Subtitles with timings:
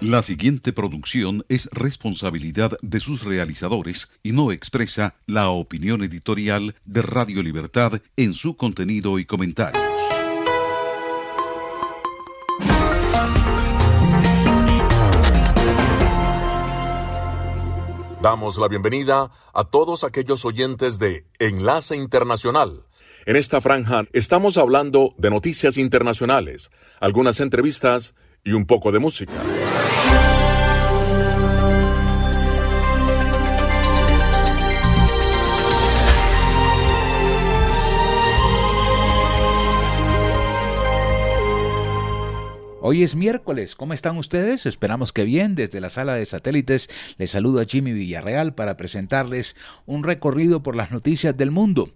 [0.00, 7.02] La siguiente producción es responsabilidad de sus realizadores y no expresa la opinión editorial de
[7.02, 9.84] Radio Libertad en su contenido y comentarios.
[18.22, 22.86] Damos la bienvenida a todos aquellos oyentes de Enlace Internacional.
[23.26, 26.70] En esta franja estamos hablando de noticias internacionales,
[27.00, 29.32] algunas entrevistas y un poco de música.
[42.92, 44.66] Hoy es miércoles, ¿cómo están ustedes?
[44.66, 45.54] Esperamos que bien.
[45.54, 49.54] Desde la sala de satélites les saluda Jimmy Villarreal para presentarles
[49.86, 51.88] un recorrido por las noticias del mundo.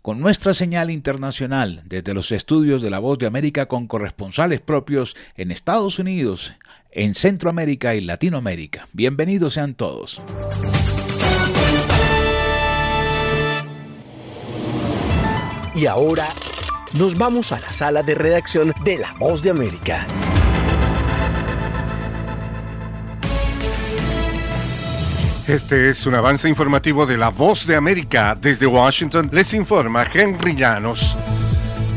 [0.00, 5.16] Con nuestra señal internacional desde los estudios de La Voz de América con corresponsales propios
[5.36, 6.54] en Estados Unidos,
[6.92, 8.88] en Centroamérica y Latinoamérica.
[8.94, 10.18] Bienvenidos sean todos.
[15.74, 16.32] Y ahora
[16.94, 20.06] nos vamos a la sala de redacción de La Voz de América.
[25.46, 28.36] Este es un avance informativo de La Voz de América.
[28.40, 31.16] Desde Washington les informa Henry Llanos.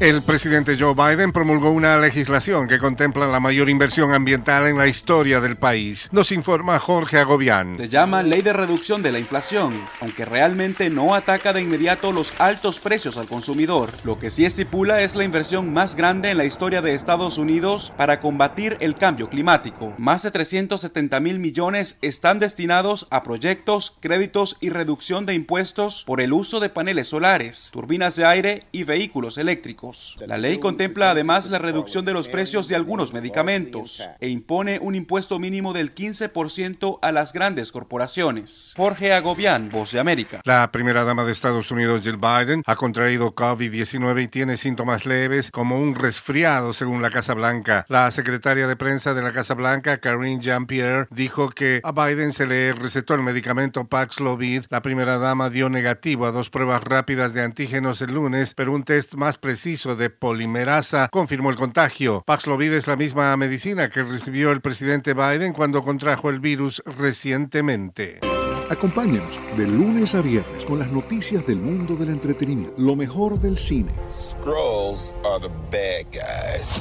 [0.01, 4.87] El presidente Joe Biden promulgó una legislación que contempla la mayor inversión ambiental en la
[4.87, 6.09] historia del país.
[6.11, 7.77] Nos informa Jorge Agobián.
[7.77, 12.33] Se llama Ley de Reducción de la Inflación, aunque realmente no ataca de inmediato los
[12.41, 13.89] altos precios al consumidor.
[14.03, 17.93] Lo que sí estipula es la inversión más grande en la historia de Estados Unidos
[17.95, 19.93] para combatir el cambio climático.
[19.97, 26.19] Más de 370 mil millones están destinados a proyectos, créditos y reducción de impuestos por
[26.19, 29.84] el uso de paneles solares, turbinas de aire y vehículos eléctricos.
[30.25, 34.95] La ley contempla además la reducción de los precios de algunos medicamentos e impone un
[34.95, 38.73] impuesto mínimo del 15% a las grandes corporaciones.
[38.75, 40.41] Jorge Agobián, Voz de América.
[40.43, 45.51] La primera dama de Estados Unidos, Jill Biden, ha contraído COVID-19 y tiene síntomas leves
[45.51, 47.85] como un resfriado, según la Casa Blanca.
[47.87, 52.47] La secretaria de prensa de la Casa Blanca, Karine Jean-Pierre, dijo que a Biden se
[52.47, 54.65] le recetó el medicamento Paxlovid.
[54.69, 58.83] La primera dama dio negativo a dos pruebas rápidas de antígenos el lunes, pero un
[58.83, 62.23] test más preciso de polimerasa confirmó el contagio.
[62.25, 68.21] Paxlovid es la misma medicina que recibió el presidente Biden cuando contrajo el virus recientemente.
[68.69, 73.57] Acompáñenos de lunes a viernes con las noticias del mundo del entretenimiento, lo mejor del
[73.57, 73.91] cine.
[74.09, 76.79] Scrolls are the bad guys.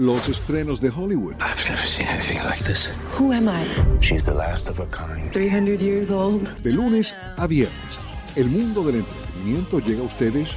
[0.00, 1.34] Los estrenos de Hollywood.
[1.40, 2.90] I've never seen anything like this.
[3.18, 3.66] Who am I?
[4.00, 5.30] She's the last of a kind.
[5.30, 6.48] 300 years old.
[6.62, 7.98] De lunes a viernes,
[8.34, 10.56] el mundo del entretenimiento llega a ustedes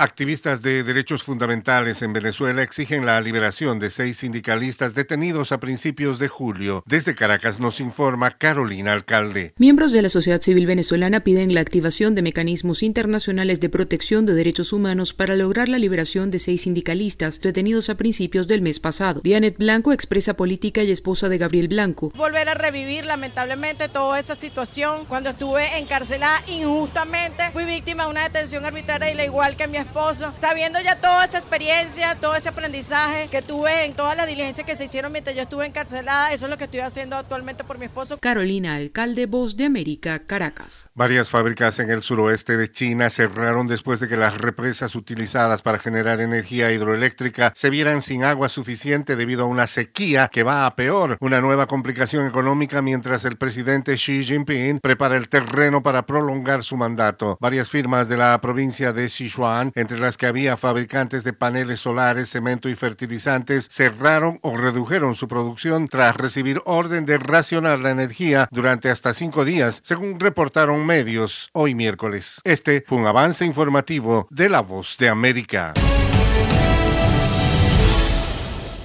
[0.00, 6.18] Activistas de derechos fundamentales en Venezuela exigen la liberación de seis sindicalistas detenidos a principios
[6.18, 6.82] de julio.
[6.86, 9.52] Desde Caracas nos informa Carolina Alcalde.
[9.58, 14.32] Miembros de la sociedad civil venezolana piden la activación de mecanismos internacionales de protección de
[14.32, 19.20] derechos humanos para lograr la liberación de seis sindicalistas detenidos a principios del mes pasado.
[19.22, 22.10] Dianet Blanco, expresa política y esposa de Gabriel Blanco.
[22.16, 25.04] Volver a revivir lamentablemente toda esa situación.
[25.04, 29.76] Cuando estuve encarcelada injustamente, fui víctima de una detención arbitraria y la igual que mi
[29.76, 34.28] esposa esposo, sabiendo ya toda esa experiencia, todo ese aprendizaje que tuve en todas las
[34.28, 37.64] diligencias que se hicieron mientras yo estuve encarcelada, eso es lo que estoy haciendo actualmente
[37.64, 38.16] por mi esposo.
[38.18, 40.88] Carolina, alcalde Voz de América, Caracas.
[40.94, 45.80] Varias fábricas en el suroeste de China cerraron después de que las represas utilizadas para
[45.80, 50.76] generar energía hidroeléctrica se vieran sin agua suficiente debido a una sequía que va a
[50.76, 56.62] peor, una nueva complicación económica mientras el presidente Xi Jinping prepara el terreno para prolongar
[56.62, 57.36] su mandato.
[57.40, 62.30] Varias firmas de la provincia de Sichuan entre las que había fabricantes de paneles solares,
[62.30, 68.48] cemento y fertilizantes, cerraron o redujeron su producción tras recibir orden de racionar la energía
[68.50, 72.40] durante hasta cinco días, según reportaron medios hoy miércoles.
[72.44, 75.74] Este fue un avance informativo de La Voz de América.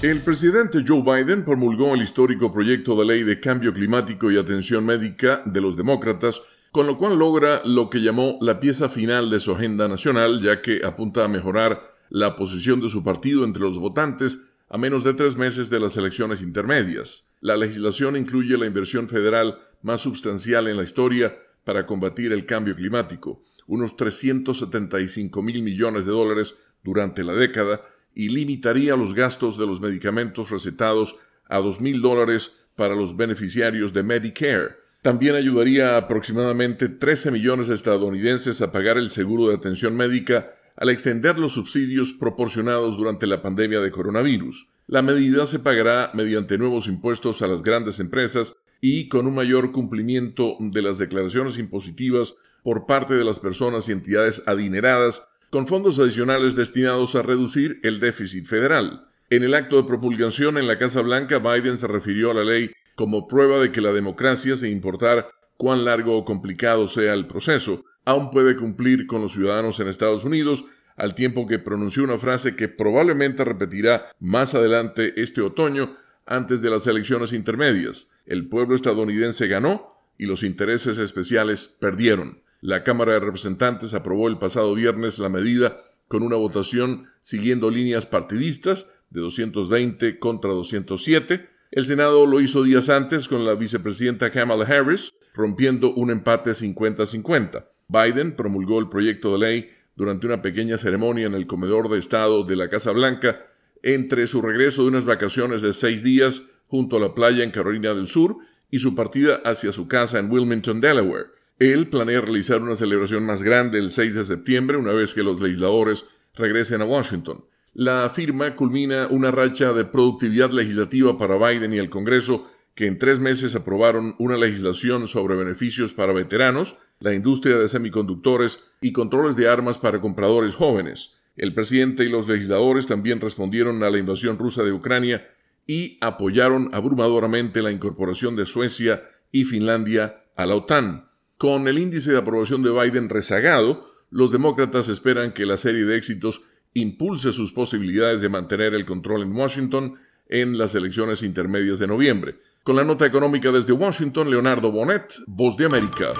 [0.01, 4.85] El presidente Joe Biden promulgó el histórico proyecto de ley de cambio climático y atención
[4.85, 6.41] médica de los demócratas
[6.75, 10.61] con lo cual logra lo que llamó la pieza final de su agenda nacional, ya
[10.61, 11.79] que apunta a mejorar
[12.09, 15.95] la posición de su partido entre los votantes a menos de tres meses de las
[15.95, 17.29] elecciones intermedias.
[17.39, 22.75] La legislación incluye la inversión federal más sustancial en la historia para combatir el cambio
[22.75, 27.83] climático, unos 375 mil millones de dólares durante la década,
[28.13, 31.15] y limitaría los gastos de los medicamentos recetados
[31.47, 34.84] a dos mil dólares para los beneficiarios de Medicare.
[35.05, 40.47] También ayudaría a aproximadamente 13 millones de estadounidenses a pagar el seguro de atención médica
[40.75, 44.67] al extender los subsidios proporcionados durante la pandemia de coronavirus.
[44.87, 49.71] La medida se pagará mediante nuevos impuestos a las grandes empresas y con un mayor
[49.71, 55.99] cumplimiento de las declaraciones impositivas por parte de las personas y entidades adineradas, con fondos
[55.99, 59.05] adicionales destinados a reducir el déficit federal.
[59.29, 62.71] En el acto de promulgación en la Casa Blanca, Biden se refirió a la ley
[62.95, 65.27] como prueba de que la democracia, sin importar
[65.57, 70.23] cuán largo o complicado sea el proceso, aún puede cumplir con los ciudadanos en Estados
[70.23, 70.65] Unidos,
[70.95, 76.69] al tiempo que pronunció una frase que probablemente repetirá más adelante este otoño antes de
[76.69, 78.11] las elecciones intermedias.
[78.25, 82.41] El pueblo estadounidense ganó y los intereses especiales perdieron.
[82.61, 85.77] La Cámara de Representantes aprobó el pasado viernes la medida
[86.07, 91.47] con una votación siguiendo líneas partidistas de 220 contra 207.
[91.75, 97.65] El Senado lo hizo días antes con la vicepresidenta Kamala Harris, rompiendo un empate 50-50.
[97.89, 102.45] Biden promulgó el proyecto de ley durante una pequeña ceremonia en el comedor de Estado
[102.45, 103.39] de la Casa Blanca
[103.83, 107.93] entre su regreso de unas vacaciones de seis días junto a la playa en Carolina
[107.93, 108.37] del Sur
[108.71, 111.25] y su partida hacia su casa en Wilmington, Delaware.
[111.59, 115.41] Él planea realizar una celebración más grande el 6 de septiembre, una vez que los
[115.41, 116.05] legisladores
[116.35, 117.43] regresen a Washington.
[117.77, 122.97] La firma culmina una racha de productividad legislativa para Biden y el Congreso que en
[122.97, 129.35] tres meses aprobaron una legislación sobre beneficios para veteranos, la industria de semiconductores y controles
[129.35, 131.17] de armas para compradores jóvenes.
[131.35, 135.27] El presidente y los legisladores también respondieron a la invasión rusa de Ucrania
[135.67, 139.01] y apoyaron abrumadoramente la incorporación de Suecia
[139.33, 141.09] y Finlandia a la OTAN.
[141.37, 145.97] Con el índice de aprobación de Biden rezagado, los demócratas esperan que la serie de
[145.97, 146.41] éxitos
[146.75, 149.95] impulse sus posibilidades de mantener el control en Washington
[150.27, 152.35] en las elecciones intermedias de noviembre.
[152.63, 156.13] Con la nota económica desde Washington, Leonardo Bonet, Voz de América.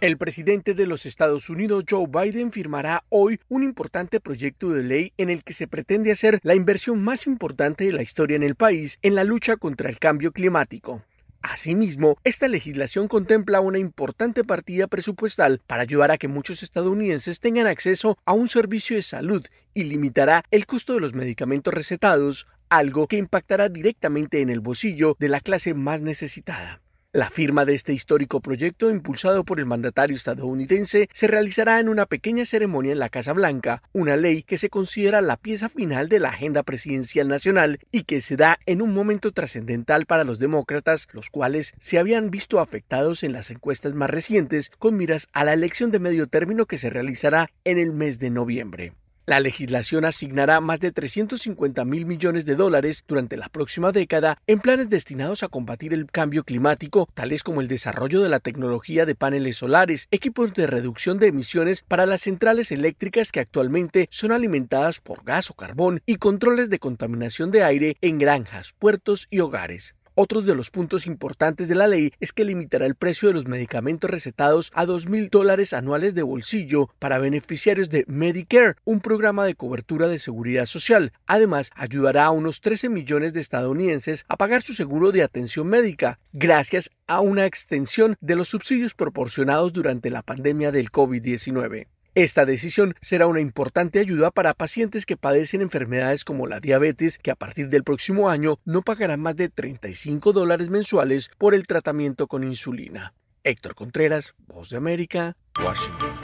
[0.00, 5.12] El presidente de los Estados Unidos, Joe Biden, firmará hoy un importante proyecto de ley
[5.18, 8.54] en el que se pretende hacer la inversión más importante de la historia en el
[8.54, 11.02] país en la lucha contra el cambio climático.
[11.48, 17.68] Asimismo, esta legislación contempla una importante partida presupuestal para ayudar a que muchos estadounidenses tengan
[17.68, 23.06] acceso a un servicio de salud y limitará el costo de los medicamentos recetados, algo
[23.06, 26.80] que impactará directamente en el bolsillo de la clase más necesitada.
[27.16, 32.04] La firma de este histórico proyecto, impulsado por el mandatario estadounidense, se realizará en una
[32.04, 36.20] pequeña ceremonia en la Casa Blanca, una ley que se considera la pieza final de
[36.20, 41.08] la agenda presidencial nacional y que se da en un momento trascendental para los demócratas,
[41.14, 45.54] los cuales se habían visto afectados en las encuestas más recientes con miras a la
[45.54, 48.92] elección de medio término que se realizará en el mes de noviembre.
[49.28, 54.60] La legislación asignará más de 350 mil millones de dólares durante la próxima década en
[54.60, 59.16] planes destinados a combatir el cambio climático, tales como el desarrollo de la tecnología de
[59.16, 65.00] paneles solares, equipos de reducción de emisiones para las centrales eléctricas que actualmente son alimentadas
[65.00, 69.95] por gas o carbón y controles de contaminación de aire en granjas, puertos y hogares.
[70.18, 73.46] Otros de los puntos importantes de la ley es que limitará el precio de los
[73.46, 79.44] medicamentos recetados a dos mil dólares anuales de bolsillo para beneficiarios de Medicare, un programa
[79.44, 81.12] de cobertura de seguridad social.
[81.26, 86.18] Además, ayudará a unos 13 millones de estadounidenses a pagar su seguro de atención médica,
[86.32, 91.88] gracias a una extensión de los subsidios proporcionados durante la pandemia del COVID-19.
[92.16, 97.30] Esta decisión será una importante ayuda para pacientes que padecen enfermedades como la diabetes, que
[97.30, 102.26] a partir del próximo año no pagarán más de 35 dólares mensuales por el tratamiento
[102.26, 103.12] con insulina.
[103.44, 106.15] Héctor Contreras, Voz de América, Washington.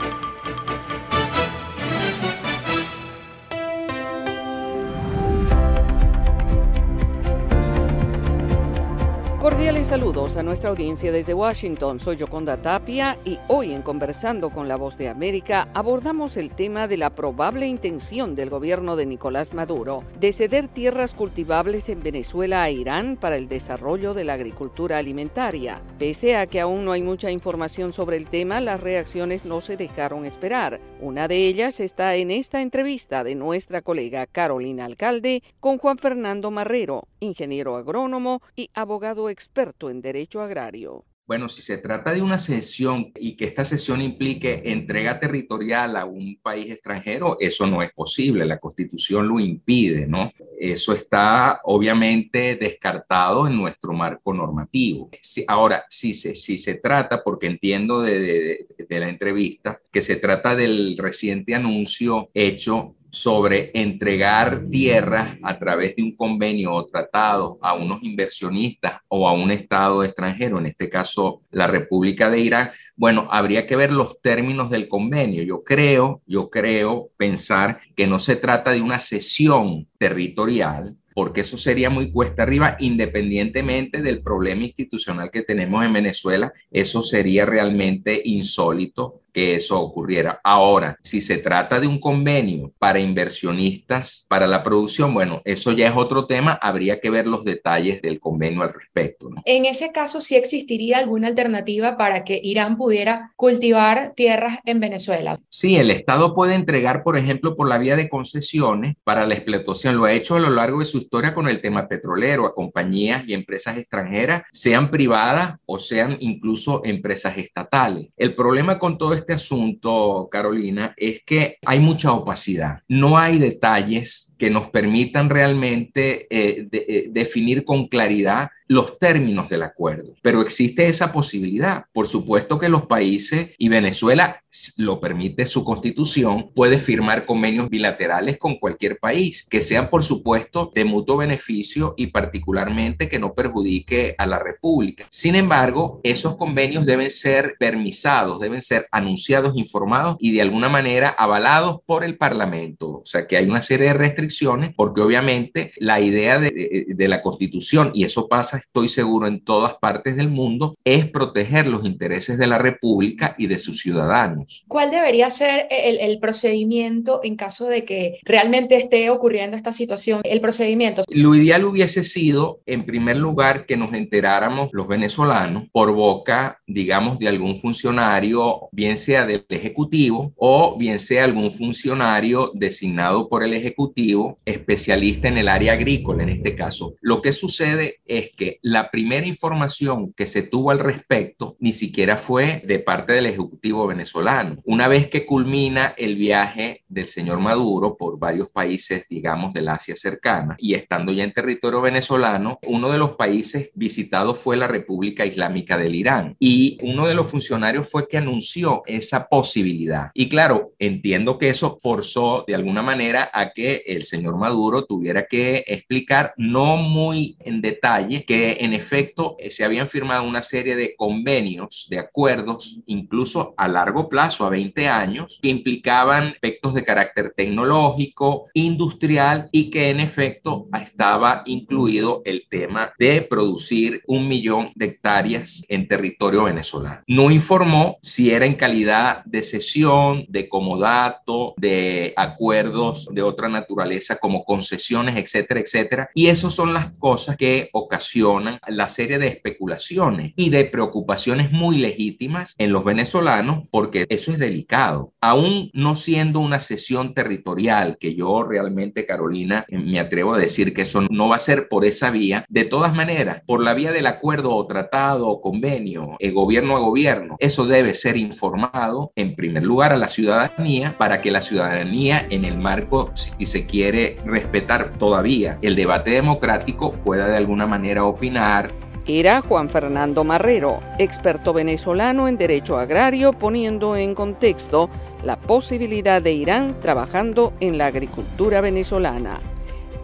[9.93, 11.99] Saludos a nuestra audiencia desde Washington.
[11.99, 16.87] Soy Yoconda Tapia y hoy en Conversando con la Voz de América abordamos el tema
[16.87, 22.63] de la probable intención del gobierno de Nicolás Maduro de ceder tierras cultivables en Venezuela
[22.63, 25.83] a Irán para el desarrollo de la agricultura alimentaria.
[25.99, 29.77] Pese a que aún no hay mucha información sobre el tema, las reacciones no se
[29.77, 30.81] dejaron esperar.
[31.01, 36.49] Una de ellas está en esta entrevista de nuestra colega Carolina Alcalde con Juan Fernando
[36.49, 41.05] Marrero, ingeniero agrónomo y abogado experto en derecho agrario.
[41.25, 46.03] Bueno, si se trata de una cesión y que esta cesión implique entrega territorial a
[46.03, 50.33] un país extranjero, eso no es posible, la constitución lo impide, ¿no?
[50.59, 55.11] Eso está obviamente descartado en nuestro marco normativo.
[55.47, 60.97] ahora, si se, si se trata, porque entiendo de la entrevista, que se trata del
[60.97, 68.01] reciente anuncio hecho sobre entregar tierras a través de un convenio o tratado a unos
[68.01, 73.67] inversionistas o a un Estado extranjero, en este caso la República de Irán, bueno, habría
[73.67, 75.43] que ver los términos del convenio.
[75.43, 81.59] Yo creo, yo creo pensar que no se trata de una cesión territorial, porque eso
[81.59, 88.19] sería muy cuesta arriba, independientemente del problema institucional que tenemos en Venezuela, eso sería realmente
[88.25, 90.39] insólito que eso ocurriera.
[90.43, 95.87] Ahora, si se trata de un convenio para inversionistas para la producción, bueno, eso ya
[95.87, 99.29] es otro tema, habría que ver los detalles del convenio al respecto.
[99.45, 105.35] En ese caso, ¿sí existiría alguna alternativa para que Irán pudiera cultivar tierras en Venezuela?
[105.49, 109.97] Sí, el Estado puede entregar, por ejemplo, por la vía de concesiones para la explotación.
[109.97, 113.23] Lo ha hecho a lo largo de su historia con el tema petrolero, a compañías
[113.27, 118.09] y empresas extranjeras, sean privadas o sean incluso empresas estatales.
[118.15, 122.79] El problema con todo esto este asunto, Carolina, es que hay mucha opacidad.
[122.89, 129.63] No hay detalles que nos permitan realmente eh, eh, definir con claridad los términos del
[129.63, 131.85] acuerdo, pero existe esa posibilidad.
[131.93, 134.43] Por supuesto que los países, y Venezuela
[134.77, 140.71] lo permite su constitución, puede firmar convenios bilaterales con cualquier país, que sean por supuesto
[140.73, 145.07] de mutuo beneficio y particularmente que no perjudique a la República.
[145.09, 151.09] Sin embargo, esos convenios deben ser permisados, deben ser anunciados, informados y de alguna manera
[151.09, 152.89] avalados por el Parlamento.
[152.89, 154.32] O sea que hay una serie de restricciones
[154.75, 159.75] porque obviamente la idea de, de la constitución, y eso pasa estoy seguro, en todas
[159.75, 164.63] partes del mundo, es proteger los intereses de la República y de sus ciudadanos.
[164.67, 170.21] ¿Cuál debería ser el, el procedimiento en caso de que realmente esté ocurriendo esta situación?
[170.23, 171.03] El procedimiento.
[171.09, 177.19] Lo ideal hubiese sido, en primer lugar, que nos enteráramos los venezolanos por boca, digamos,
[177.19, 183.53] de algún funcionario, bien sea del Ejecutivo o bien sea algún funcionario designado por el
[183.53, 184.12] Ejecutivo,
[184.45, 186.95] especialista en el área agrícola en este caso.
[187.01, 192.17] Lo que sucede es que la primera información que se tuvo al respecto ni siquiera
[192.17, 194.57] fue de parte del Ejecutivo venezolano.
[194.65, 199.95] Una vez que culmina el viaje del señor Maduro por varios países, digamos, del Asia
[199.95, 205.25] cercana, y estando ya en territorio venezolano, uno de los países visitados fue la República
[205.25, 206.35] Islámica del Irán.
[206.39, 210.11] Y uno de los funcionarios fue que anunció esa posibilidad.
[210.13, 215.27] Y claro, entiendo que eso forzó de alguna manera a que el señor Maduro tuviera
[215.27, 220.75] que explicar, no muy en detalle, que en efecto eh, se habían firmado una serie
[220.75, 226.83] de convenios, de acuerdos, incluso a largo plazo, a 20 años, que implicaban aspectos de
[226.83, 234.71] carácter tecnológico, industrial y que en efecto estaba incluido el tema de producir un millón
[234.75, 237.01] de hectáreas en territorio venezolano.
[237.07, 243.92] No informó si era en calidad de cesión, de comodato, de acuerdos de otra naturaleza
[244.19, 246.09] como concesiones, etcétera, etcétera.
[246.13, 251.77] Y esas son las cosas que ocasionan la serie de especulaciones y de preocupaciones muy
[251.77, 255.13] legítimas en los venezolanos, porque eso es delicado.
[255.21, 260.83] Aún no siendo una cesión territorial, que yo realmente, Carolina, me atrevo a decir que
[260.83, 264.07] eso no va a ser por esa vía, de todas maneras, por la vía del
[264.07, 269.63] acuerdo o tratado o convenio, el gobierno a gobierno, eso debe ser informado en primer
[269.63, 273.82] lugar a la ciudadanía para que la ciudadanía en el marco, si se quiere
[274.25, 278.71] respetar todavía el debate democrático, pueda de alguna manera opinar
[279.05, 284.89] era Juan Fernando Marrero, experto venezolano en derecho agrario, poniendo en contexto
[285.23, 289.41] la posibilidad de Irán trabajando en la agricultura venezolana.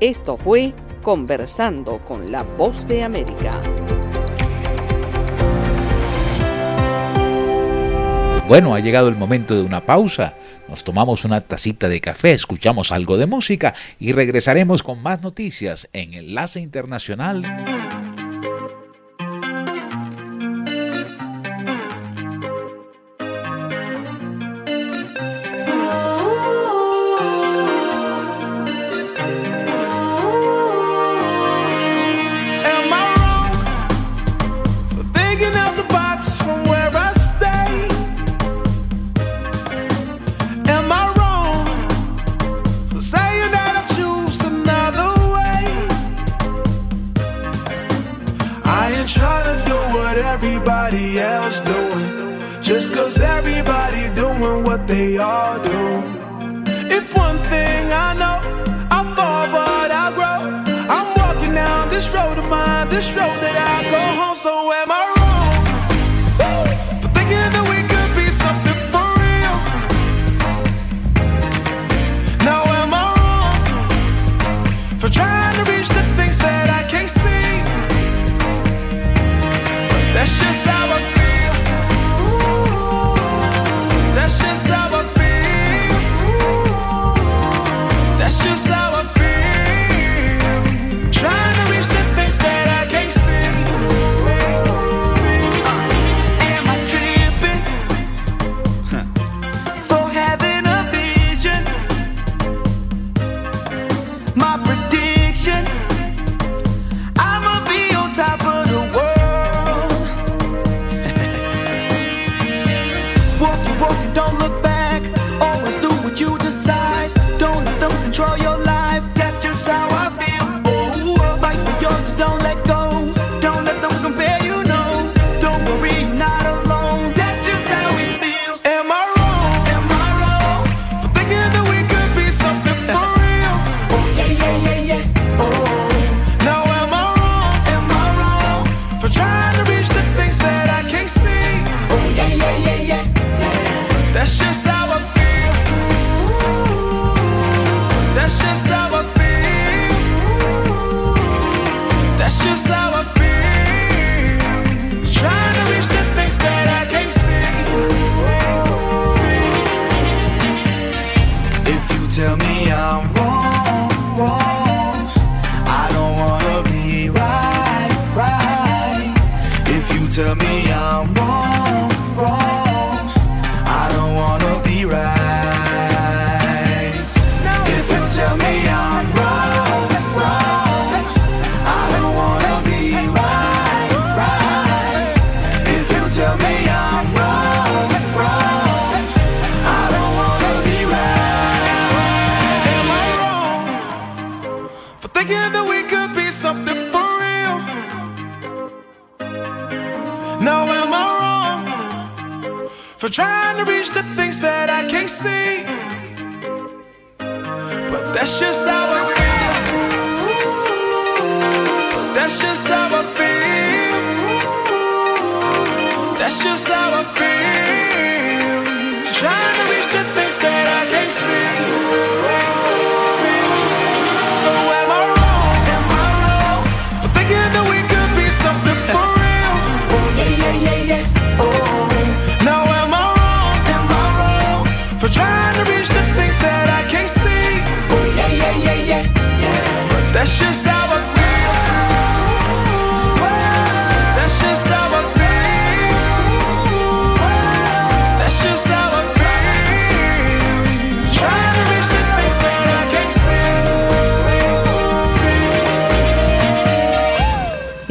[0.02, 3.62] Esto fue Conversando con la Voz de América.
[8.50, 10.34] Bueno, ha llegado el momento de una pausa.
[10.70, 15.90] Nos tomamos una tacita de café, escuchamos algo de música y regresaremos con más noticias
[15.94, 17.42] en Enlace Internacional.
[64.40, 64.99] So am I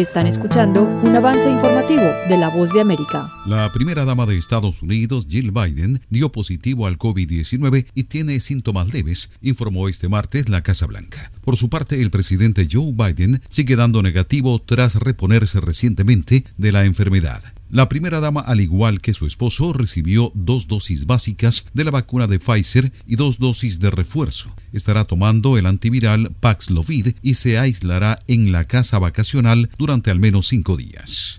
[0.09, 3.31] Están escuchando un avance informativo de La Voz de América.
[3.44, 8.90] La primera dama de Estados Unidos, Jill Biden, dio positivo al COVID-19 y tiene síntomas
[8.90, 11.31] leves, informó este martes la Casa Blanca.
[11.44, 16.87] Por su parte, el presidente Joe Biden sigue dando negativo tras reponerse recientemente de la
[16.87, 17.42] enfermedad.
[17.71, 22.27] La primera dama, al igual que su esposo, recibió dos dosis básicas de la vacuna
[22.27, 24.55] de Pfizer y dos dosis de refuerzo.
[24.73, 30.49] Estará tomando el antiviral Paxlovid y se aislará en la casa vacacional durante al menos
[30.49, 31.39] cinco días.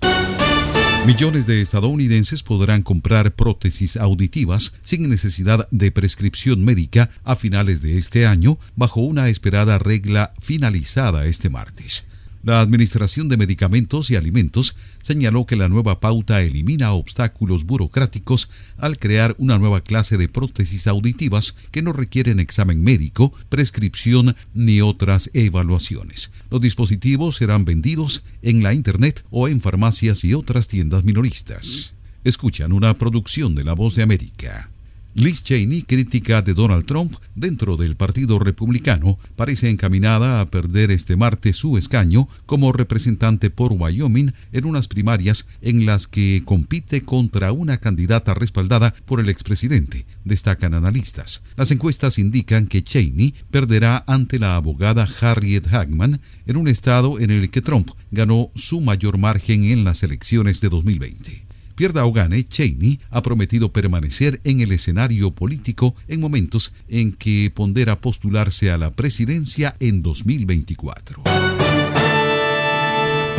[1.08, 7.98] Millones de estadounidenses podrán comprar prótesis auditivas sin necesidad de prescripción médica a finales de
[7.98, 12.06] este año, bajo una esperada regla finalizada este martes.
[12.42, 18.98] La Administración de Medicamentos y Alimentos señaló que la nueva pauta elimina obstáculos burocráticos al
[18.98, 25.30] crear una nueva clase de prótesis auditivas que no requieren examen médico, prescripción ni otras
[25.34, 26.32] evaluaciones.
[26.50, 31.94] Los dispositivos serán vendidos en la Internet o en farmacias y otras tiendas minoristas.
[32.24, 34.70] Escuchan una producción de La Voz de América.
[35.16, 41.16] Liz Cheney, crítica de Donald Trump dentro del Partido Republicano, parece encaminada a perder este
[41.16, 47.52] martes su escaño como representante por Wyoming en unas primarias en las que compite contra
[47.52, 51.42] una candidata respaldada por el expresidente, destacan analistas.
[51.56, 57.32] Las encuestas indican que Cheney perderá ante la abogada Harriet Hagman en un estado en
[57.32, 61.49] el que Trump ganó su mayor margen en las elecciones de 2020.
[61.80, 67.50] Pierda o gane, Cheney ha prometido permanecer en el escenario político en momentos en que
[67.56, 71.24] pondera postularse a la presidencia en 2024.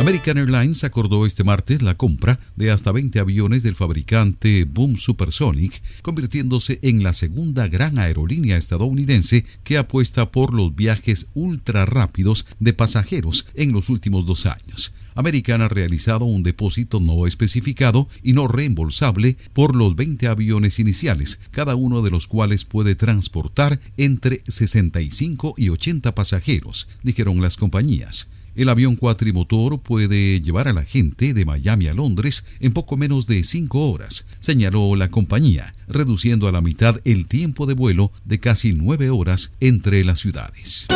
[0.01, 5.83] American Airlines acordó este martes la compra de hasta 20 aviones del fabricante Boom Supersonic,
[6.01, 12.73] convirtiéndose en la segunda gran aerolínea estadounidense que apuesta por los viajes ultra rápidos de
[12.73, 14.91] pasajeros en los últimos dos años.
[15.13, 21.39] American ha realizado un depósito no especificado y no reembolsable por los 20 aviones iniciales,
[21.51, 28.29] cada uno de los cuales puede transportar entre 65 y 80 pasajeros, dijeron las compañías.
[28.53, 33.25] El avión cuatrimotor puede llevar a la gente de Miami a Londres en poco menos
[33.25, 38.39] de cinco horas, señaló la compañía, reduciendo a la mitad el tiempo de vuelo de
[38.39, 40.87] casi nueve horas entre las ciudades.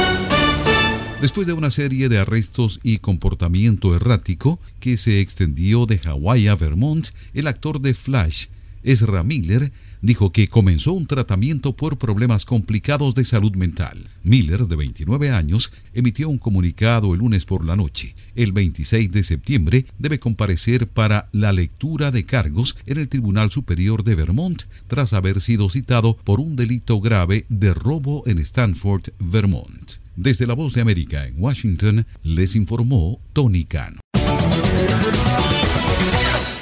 [1.21, 6.55] Después de una serie de arrestos y comportamiento errático que se extendió de Hawái a
[6.55, 8.47] Vermont, el actor de Flash,
[8.83, 9.71] Ezra Miller,
[10.05, 13.97] dijo que comenzó un tratamiento por problemas complicados de salud mental.
[14.23, 18.15] Miller, de 29 años, emitió un comunicado el lunes por la noche.
[18.35, 24.03] El 26 de septiembre debe comparecer para la lectura de cargos en el Tribunal Superior
[24.03, 29.93] de Vermont tras haber sido citado por un delito grave de robo en Stanford, Vermont.
[30.15, 33.99] Desde la Voz de América en Washington, les informó Tony Cano.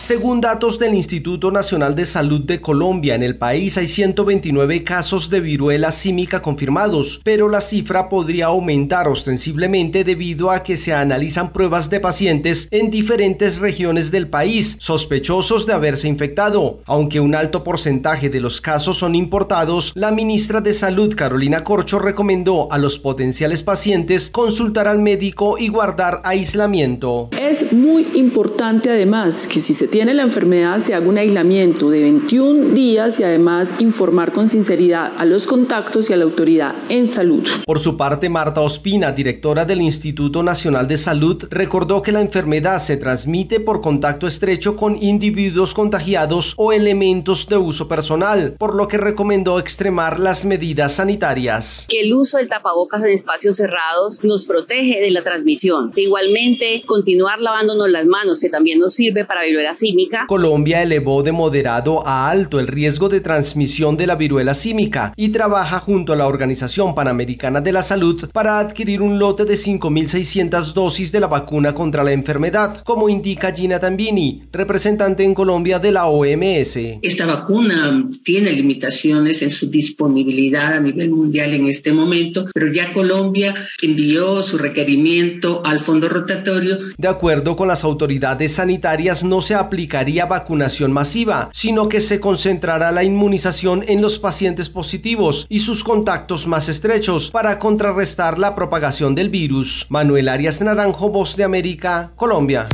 [0.04, 5.30] Según datos del Instituto Nacional de Salud de Colombia, en el país hay 129 casos
[5.30, 11.54] de viruela símica confirmados, pero la cifra podría aumentar ostensiblemente debido a que se analizan
[11.54, 16.82] pruebas de pacientes en diferentes regiones del país sospechosos de haberse infectado.
[16.86, 21.98] Aunque un alto porcentaje de los casos son importados, la ministra de Salud Carolina Corcho
[21.98, 27.30] recomendó a los potenciales pacientes consultar al médico y guardar aislamiento.
[27.40, 32.02] Es muy importante además que si se tiene la enfermedad se haga un aislamiento de
[32.02, 37.08] 21 días y además informar con sinceridad a los contactos y a la autoridad en
[37.08, 37.48] salud.
[37.64, 42.80] Por su parte, Marta Ospina, directora del Instituto Nacional de Salud, recordó que la enfermedad
[42.80, 48.88] se transmite por contacto estrecho con individuos contagiados o elementos de uso personal, por lo
[48.88, 51.86] que recomendó extremar las medidas sanitarias.
[51.88, 55.92] Que el uso del tapabocas en espacios cerrados nos protege de la transmisión.
[55.92, 60.26] Que igualmente, continuar lavándonos las manos, que también nos sirve para viruela símica.
[60.28, 65.30] Colombia elevó de moderado a alto el riesgo de transmisión de la viruela símica y
[65.30, 70.74] trabaja junto a la Organización Panamericana de la Salud para adquirir un lote de 5.600
[70.74, 75.92] dosis de la vacuna contra la enfermedad, como indica Gina Tambini, representante en Colombia de
[75.92, 76.78] la OMS.
[77.02, 82.94] Esta vacuna tiene limitaciones en su disponibilidad a nivel mundial en este momento, pero ya
[82.94, 86.78] Colombia envió su requerimiento al fondo rotatorio.
[86.98, 92.92] De acuerdo con las autoridades sanitarias, no se aplicaría vacunación masiva, sino que se concentrará
[92.92, 99.16] la inmunización en los pacientes positivos y sus contactos más estrechos para contrarrestar la propagación
[99.16, 99.88] del virus.
[99.90, 102.68] Manuel Arias Naranjo, Voz de América, Colombia.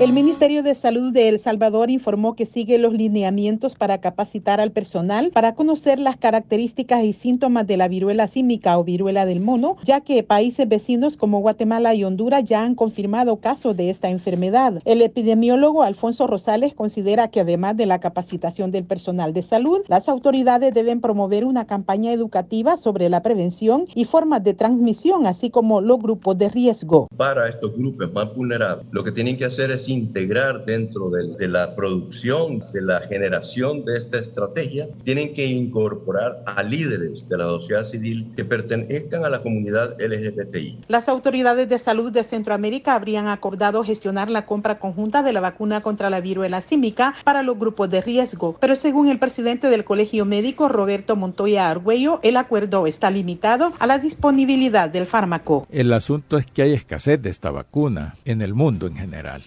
[0.00, 4.70] El Ministerio de Salud de El Salvador informó que sigue los lineamientos para capacitar al
[4.70, 9.76] personal para conocer las características y síntomas de la viruela símica o viruela del mono,
[9.82, 14.80] ya que países vecinos como Guatemala y Honduras ya han confirmado casos de esta enfermedad.
[14.84, 20.08] El epidemiólogo Alfonso Rosales considera que además de la capacitación del personal de salud, las
[20.08, 25.80] autoridades deben promover una campaña educativa sobre la prevención y formas de transmisión, así como
[25.80, 27.08] los grupos de riesgo.
[27.16, 31.48] Para estos grupos más vulnerables, lo que tienen que hacer es integrar dentro de, de,
[31.48, 37.44] la producción, de la generación de esta estrategia, tienen que incorporar a líderes de la
[37.44, 40.80] sociedad civil que pertenezcan a la comunidad LGBTI.
[40.88, 45.80] Las autoridades de salud de Centroamérica habrían acordado gestionar la compra conjunta de la vacuna
[45.80, 50.24] contra la viruela símica para los grupos de riesgo, pero según el presidente del Colegio
[50.24, 55.66] Médico, Roberto Montoya Argüello, el acuerdo está limitado a la disponibilidad del fármaco.
[55.70, 59.42] El asunto es que hay escasez de esta vacuna en el mundo en general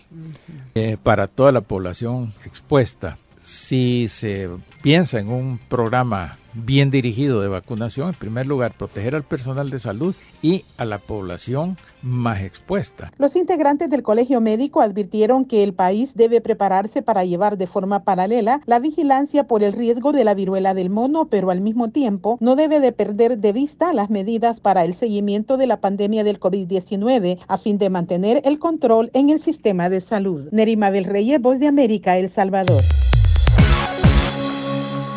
[0.76, 3.18] eh, para toda la población expuesta.
[3.44, 4.50] Si se
[4.82, 9.80] piensa en un programa bien dirigido de vacunación, en primer lugar, proteger al personal de
[9.80, 13.12] salud y a la población más expuesta.
[13.18, 18.04] Los integrantes del Colegio Médico advirtieron que el país debe prepararse para llevar de forma
[18.04, 22.38] paralela la vigilancia por el riesgo de la viruela del mono, pero al mismo tiempo
[22.40, 26.40] no debe de perder de vista las medidas para el seguimiento de la pandemia del
[26.40, 30.50] COVID-19 a fin de mantener el control en el sistema de salud.
[30.52, 32.84] Nerima del Reyes, Voz de América, El Salvador.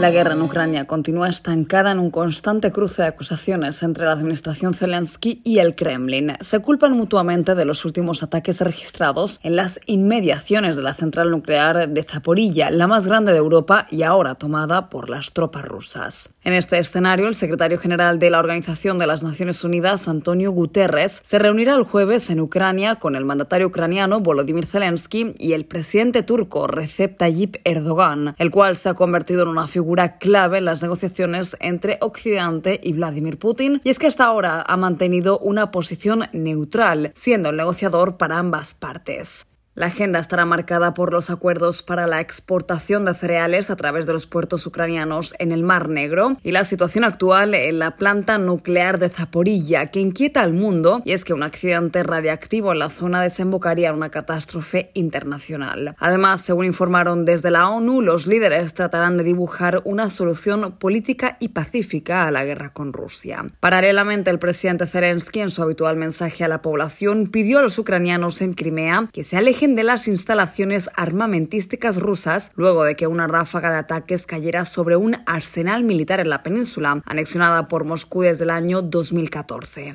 [0.01, 4.75] La guerra en Ucrania continúa estancada en un constante cruce de acusaciones entre la administración
[4.75, 6.33] Zelensky y el Kremlin.
[6.41, 11.89] Se culpan mutuamente de los últimos ataques registrados en las inmediaciones de la central nuclear
[11.89, 16.31] de Zaporilla, la más grande de Europa y ahora tomada por las tropas rusas.
[16.43, 21.21] En este escenario, el secretario general de la Organización de las Naciones Unidas, Antonio Guterres,
[21.23, 26.25] se reunirá el jueves en Ucrania con el mandatario ucraniano Volodymyr Zelensky y el presidente
[26.25, 29.84] turco Recep Tayyip Erdogan, el cual se ha convertido en una figura
[30.19, 34.77] clave en las negociaciones entre Occidente y Vladimir Putin, y es que hasta ahora ha
[34.77, 39.47] mantenido una posición neutral, siendo el negociador para ambas partes.
[39.77, 44.13] La agenda estará marcada por los acuerdos para la exportación de cereales a través de
[44.13, 49.01] los puertos ucranianos en el Mar Negro y la situación actual en la planta nuclear
[49.01, 53.21] de Zaporilla, que inquieta al mundo, y es que un accidente radiactivo en la zona
[53.21, 55.97] desembocaría en una catástrofe internacional.
[55.99, 61.49] Además, según informaron desde la ONU, los líderes tratarán de dibujar una solución política y
[61.49, 63.45] pacífica a la guerra con Rusia.
[63.59, 68.41] Paralelamente, el presidente Zelensky, en su habitual mensaje a la población, pidió a los ucranianos
[68.41, 73.73] en Crimea que se alejen de las instalaciones armamentísticas rusas luego de que una ráfaga
[73.73, 78.51] de ataques cayera sobre un arsenal militar en la península, anexionada por Moscú desde el
[78.51, 79.95] año 2014.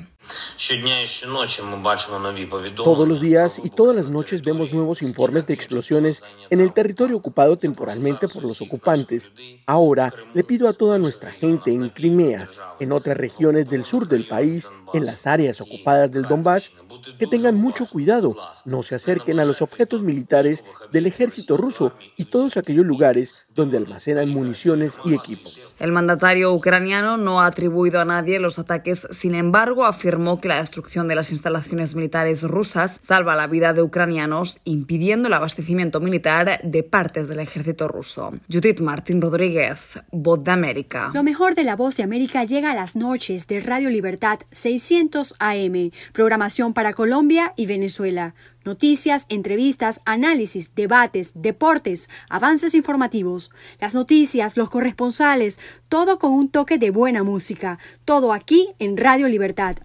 [2.76, 7.16] Todos los días y todas las noches vemos nuevos informes de explosiones en el territorio
[7.16, 9.32] ocupado temporalmente por los ocupantes.
[9.66, 14.28] Ahora le pido a toda nuestra gente en Crimea, en otras regiones del sur del
[14.28, 16.70] país, en las áreas ocupadas del Donbass,
[17.18, 22.26] que tengan mucho cuidado, no se acerquen a los objetos militares del ejército ruso y
[22.26, 25.58] todos aquellos lugares donde almacenan municiones y equipos.
[25.78, 30.09] El mandatario ucraniano no ha atribuido a nadie los ataques, sin embargo, afirmó
[30.40, 35.34] que la destrucción de las instalaciones militares rusas salva la vida de ucranianos, impidiendo el
[35.34, 38.32] abastecimiento militar de partes del ejército ruso.
[38.52, 41.12] Judith Martín Rodríguez, Voz de América.
[41.14, 45.36] Lo mejor de la Voz de América llega a las noches de Radio Libertad 600
[45.38, 48.34] AM, programación para Colombia y Venezuela.
[48.64, 56.76] Noticias, entrevistas, análisis, debates, deportes, avances informativos, las noticias, los corresponsales, todo con un toque
[56.76, 57.78] de buena música.
[58.04, 59.76] Todo aquí en Radio Libertad.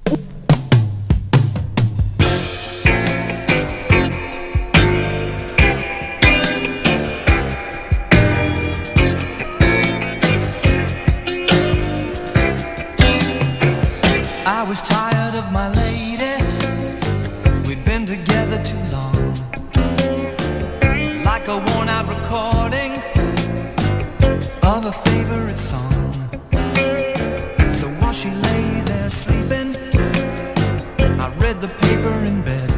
[31.68, 32.70] The paper in bed.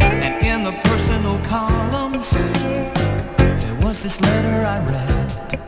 [0.00, 5.67] And in the personal columns, there was this letter I read.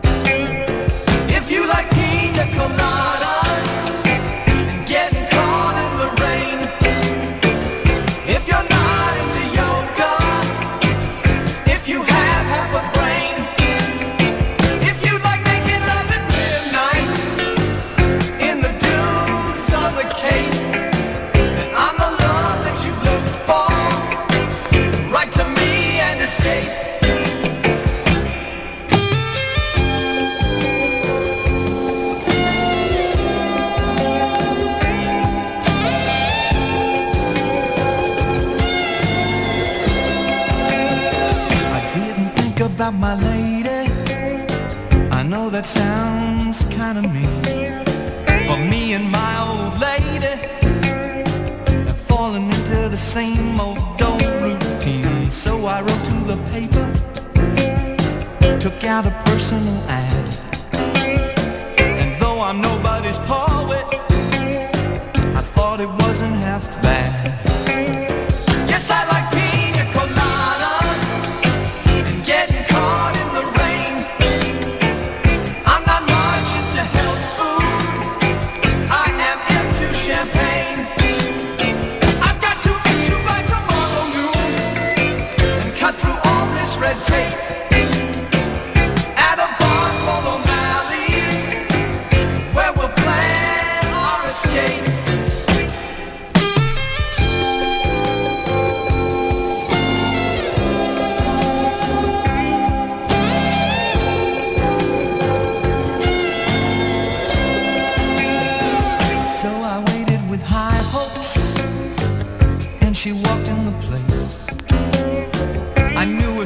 [58.90, 59.99] Out a personal ad.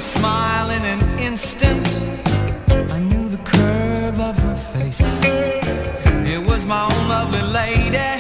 [0.05, 1.87] smile in an instant.
[2.93, 5.01] I knew the curve of her face.
[6.35, 8.11] It was my own lovely lady.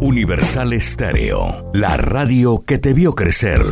[0.00, 3.62] Universal Estéreo, la radio que te vio crecer.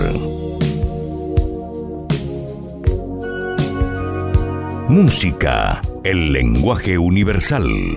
[4.88, 7.97] Música, el lenguaje universal.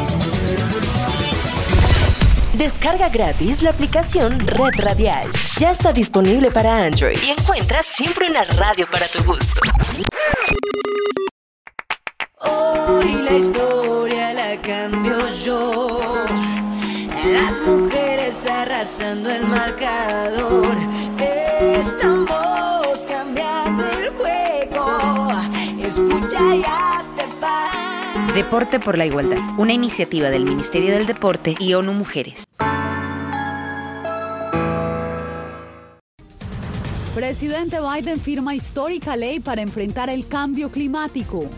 [2.53, 5.29] Descarga gratis la aplicación Red Radial.
[5.57, 9.61] Ya está disponible para Android y encuentras siempre una radio para tu gusto.
[12.39, 16.25] Hoy la historia la cambio yo.
[17.25, 20.75] Las mujeres arrasando el marcador.
[21.79, 25.31] Estamos cambiando el juego.
[25.79, 28.00] Escucha y hazte fan.
[28.35, 32.43] Deporte por la Igualdad, una iniciativa del Ministerio del Deporte y ONU Mujeres.
[37.15, 41.49] Presidente Biden firma histórica ley para enfrentar el cambio climático.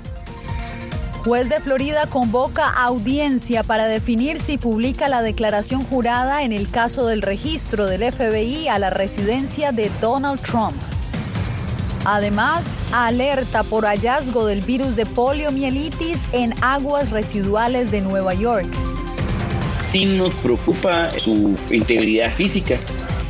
[1.25, 7.07] Juez de Florida convoca audiencia para definir si publica la declaración jurada en el caso
[7.07, 10.75] del registro del FBI a la residencia de Donald Trump.
[12.05, 18.67] Además, alerta por hallazgo del virus de poliomielitis en aguas residuales de Nueva York.
[19.89, 22.75] Sí nos preocupa su integridad física.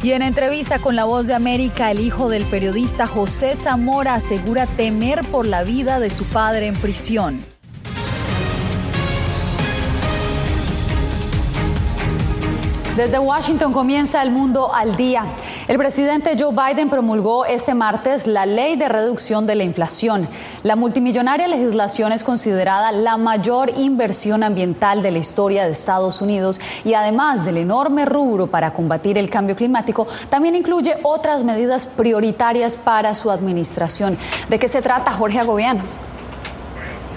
[0.01, 4.65] Y en entrevista con La Voz de América, el hijo del periodista José Zamora asegura
[4.65, 7.45] temer por la vida de su padre en prisión.
[12.97, 15.25] Desde Washington comienza el mundo al día.
[15.65, 20.27] El presidente Joe Biden promulgó este martes la ley de reducción de la inflación.
[20.61, 26.59] La multimillonaria legislación es considerada la mayor inversión ambiental de la historia de Estados Unidos
[26.83, 32.75] y además del enorme rubro para combatir el cambio climático, también incluye otras medidas prioritarias
[32.75, 34.17] para su administración.
[34.49, 36.12] ¿De qué se trata, Jorge Agobiano?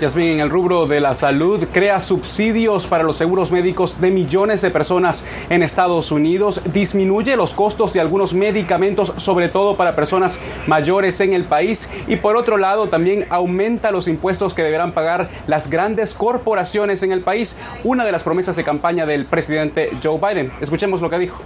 [0.01, 4.61] Yasmin, en el rubro de la salud, crea subsidios para los seguros médicos de millones
[4.61, 10.39] de personas en Estados Unidos, disminuye los costos de algunos medicamentos, sobre todo para personas
[10.67, 15.31] mayores en el país, y por otro lado también aumenta los impuestos que deberán pagar
[15.47, 20.19] las grandes corporaciones en el país, una de las promesas de campaña del presidente Joe
[20.19, 20.53] Biden.
[20.61, 21.43] Escuchemos lo que dijo.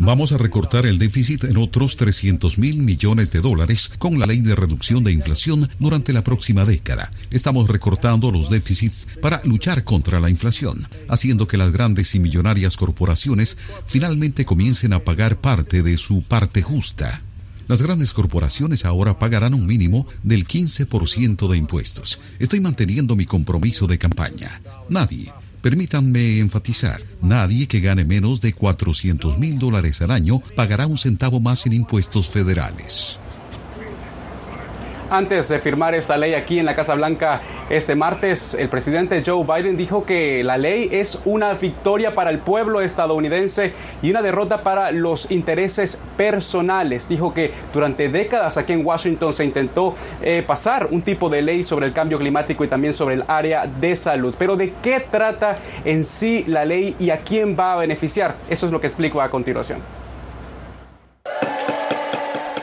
[0.00, 4.42] Vamos a recortar el déficit en otros 300 mil millones de dólares con la ley
[4.42, 7.10] de reducción de inflación durante la próxima década.
[7.30, 12.76] Estamos recortando los déficits para luchar contra la inflación, haciendo que las grandes y millonarias
[12.76, 13.56] corporaciones
[13.86, 17.22] finalmente comiencen a pagar parte de su parte justa.
[17.66, 22.20] Las grandes corporaciones ahora pagarán un mínimo del 15% de impuestos.
[22.38, 24.60] Estoy manteniendo mi compromiso de campaña.
[24.90, 30.98] Nadie, permítanme enfatizar, nadie que gane menos de 400 mil dólares al año pagará un
[30.98, 33.18] centavo más en impuestos federales.
[35.10, 39.44] Antes de firmar esta ley aquí en la Casa Blanca este martes, el presidente Joe
[39.44, 44.62] Biden dijo que la ley es una victoria para el pueblo estadounidense y una derrota
[44.62, 47.08] para los intereses personales.
[47.08, 51.64] Dijo que durante décadas aquí en Washington se intentó eh, pasar un tipo de ley
[51.64, 54.32] sobre el cambio climático y también sobre el área de salud.
[54.38, 58.36] Pero ¿de qué trata en sí la ley y a quién va a beneficiar?
[58.48, 59.80] Eso es lo que explico a continuación.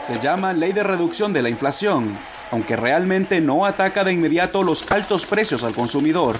[0.07, 4.91] Se llama Ley de Reducción de la Inflación aunque realmente no ataca de inmediato los
[4.91, 6.37] altos precios al consumidor.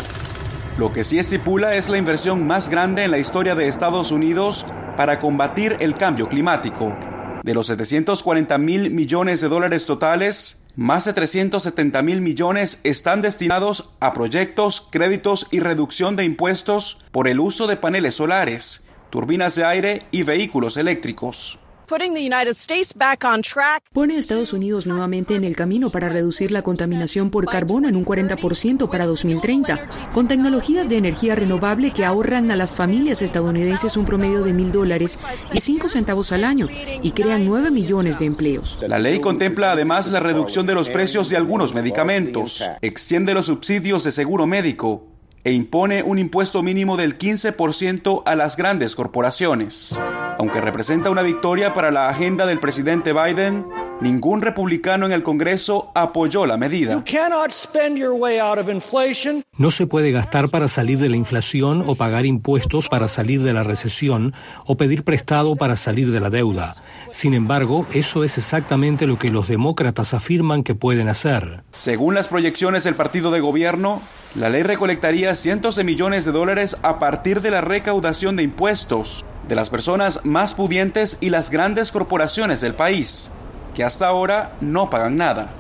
[0.78, 4.66] Lo que sí estipula es la inversión más grande en la historia de Estados Unidos
[4.96, 6.96] para combatir el cambio climático.
[7.44, 13.90] De los 740 mil millones de dólares totales, más de 370 mil millones están destinados
[14.00, 19.66] a proyectos, créditos y reducción de impuestos por el uso de paneles solares, turbinas de
[19.66, 21.58] aire y vehículos eléctricos.
[23.94, 27.96] Pone a Estados Unidos nuevamente en el camino para reducir la contaminación por carbono en
[27.96, 33.96] un 40% para 2030, con tecnologías de energía renovable que ahorran a las familias estadounidenses
[33.96, 35.18] un promedio de mil dólares
[35.54, 36.68] y cinco centavos al año
[37.02, 38.78] y crean 9 millones de empleos.
[38.86, 44.04] La ley contempla además la reducción de los precios de algunos medicamentos, extiende los subsidios
[44.04, 45.17] de seguro médico
[45.48, 49.98] e impone un impuesto mínimo del 15% a las grandes corporaciones.
[50.38, 53.66] Aunque representa una victoria para la agenda del presidente Biden,
[54.02, 57.04] ningún republicano en el Congreso apoyó la medida.
[59.58, 63.54] No se puede gastar para salir de la inflación o pagar impuestos para salir de
[63.54, 64.34] la recesión
[64.66, 66.76] o pedir prestado para salir de la deuda.
[67.12, 71.64] Sin embargo, eso es exactamente lo que los demócratas afirman que pueden hacer.
[71.72, 74.02] Según las proyecciones del partido de gobierno,
[74.36, 79.26] la ley recolectaría cientos de millones de dólares a partir de la recaudación de impuestos
[79.48, 83.32] de las personas más pudientes y las grandes corporaciones del país,
[83.78, 85.52] que hasta ahora no pagan nada.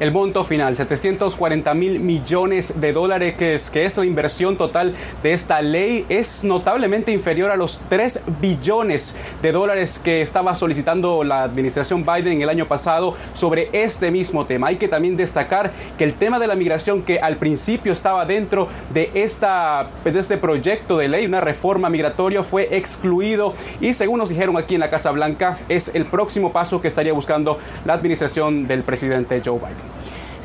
[0.00, 4.94] El monto final, 740 mil millones de dólares, que es, que es la inversión total
[5.22, 11.22] de esta ley, es notablemente inferior a los 3 billones de dólares que estaba solicitando
[11.22, 14.68] la administración Biden el año pasado sobre este mismo tema.
[14.68, 18.68] Hay que también destacar que el tema de la migración, que al principio estaba dentro
[18.94, 24.30] de, esta, de este proyecto de ley, una reforma migratoria, fue excluido y según nos
[24.30, 28.66] dijeron aquí en la Casa Blanca, es el próximo paso que estaría buscando la administración
[28.66, 29.89] del presidente Joe Biden.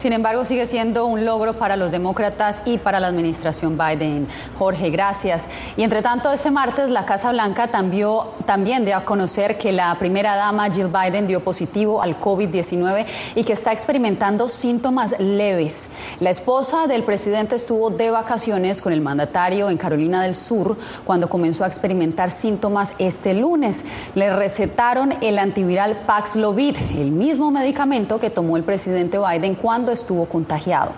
[0.06, 4.28] Sin embargo, sigue siendo un logro para los demócratas y para la administración Biden.
[4.56, 5.48] Jorge, gracias.
[5.78, 8.10] Y entre tanto, este martes la Casa Blanca también,
[8.46, 13.44] también dio a conocer que la primera dama Jill Biden dio positivo al COVID-19 y
[13.46, 15.90] que está experimentando síntomas leves.
[16.20, 21.30] La esposa del presidente estuvo de vacaciones con el mandatario en Carolina del Sur cuando
[21.30, 23.84] comenzó a experimentar síntomas este lunes.
[24.14, 30.26] Le recetaron el antiviral Paxlovid, el mismo medicamento que tomó el presidente Biden cuando estuvo
[30.26, 30.92] contagiado.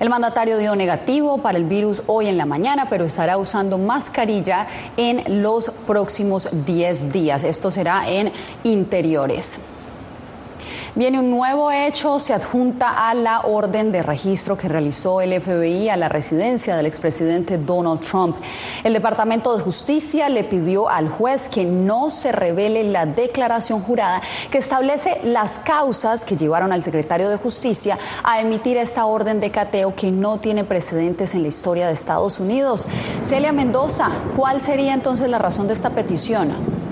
[0.00, 4.66] El mandatario dio negativo para el virus hoy en la mañana, pero estará usando mascarilla
[4.96, 7.44] en los próximos 10 días.
[7.44, 8.32] Esto será en
[8.62, 9.58] interiores.
[10.96, 15.88] Viene un nuevo hecho, se adjunta a la orden de registro que realizó el FBI
[15.88, 18.36] a la residencia del expresidente Donald Trump.
[18.84, 24.22] El Departamento de Justicia le pidió al juez que no se revele la declaración jurada
[24.52, 29.50] que establece las causas que llevaron al secretario de Justicia a emitir esta orden de
[29.50, 32.86] cateo que no tiene precedentes en la historia de Estados Unidos.
[33.22, 36.83] Celia Mendoza, ¿cuál sería entonces la razón de esta petición?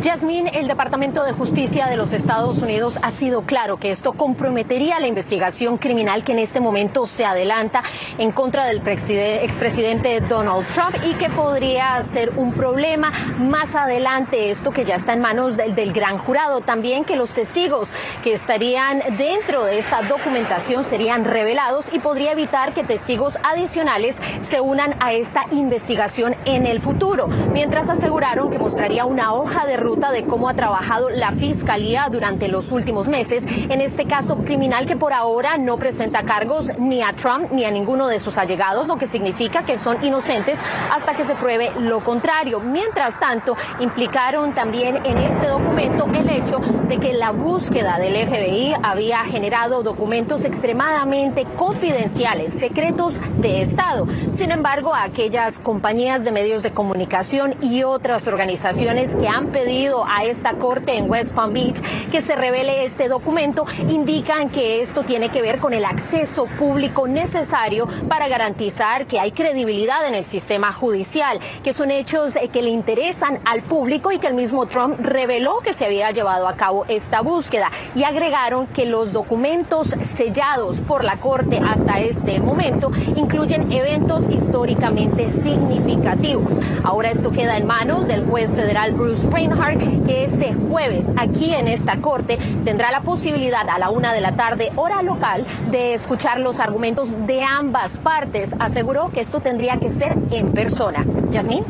[0.00, 4.98] Yasmín, el Departamento de Justicia de los Estados Unidos ha sido claro que esto comprometería
[4.98, 7.82] la investigación criminal que en este momento se adelanta
[8.16, 14.70] en contra del expresidente Donald Trump y que podría ser un problema más adelante, esto
[14.70, 16.62] que ya está en manos del, del gran jurado.
[16.62, 17.90] También que los testigos
[18.24, 24.16] que estarían dentro de esta documentación serían revelados y podría evitar que testigos adicionales
[24.48, 29.76] se unan a esta investigación en el futuro, mientras aseguraron que mostraría una hoja de
[29.76, 34.36] ruta ruta de cómo ha trabajado la Fiscalía durante los últimos meses en este caso
[34.36, 38.38] criminal que por ahora no presenta cargos ni a Trump ni a ninguno de sus
[38.38, 40.60] allegados, lo que significa que son inocentes
[40.92, 42.60] hasta que se pruebe lo contrario.
[42.60, 48.74] Mientras tanto, implicaron también en este documento el hecho de que la búsqueda del FBI
[48.84, 54.06] había generado documentos extremadamente confidenciales, secretos de Estado.
[54.36, 60.24] Sin embargo, aquellas compañías de medios de comunicación y otras organizaciones que han pedido a
[60.24, 65.30] esta corte en West Palm Beach que se revele este documento indican que esto tiene
[65.30, 70.72] que ver con el acceso público necesario para garantizar que hay credibilidad en el sistema
[70.74, 75.00] judicial, que son hechos eh, que le interesan al público y que el mismo Trump
[75.00, 80.76] reveló que se había llevado a cabo esta búsqueda y agregaron que los documentos sellados
[80.80, 86.52] por la Corte hasta este momento incluyen eventos históricamente significativos.
[86.82, 91.68] Ahora esto queda en manos del juez federal Bruce Reinhardt, que este jueves aquí en
[91.68, 96.40] esta Corte tendrá la posibilidad a la una de la tarde, hora local, de escuchar
[96.40, 98.54] los argumentos de ambas partes.
[98.58, 101.04] Aseguró que esto tendría que ser en persona.
[101.30, 101.64] Yasmín.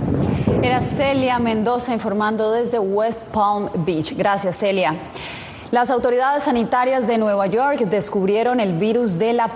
[0.63, 4.15] Era Celia Mendoza informando desde West Palm Beach.
[4.17, 4.95] Gracias, Celia.
[5.71, 9.53] Las autoridades sanitarias de Nueva York descubrieron el virus de la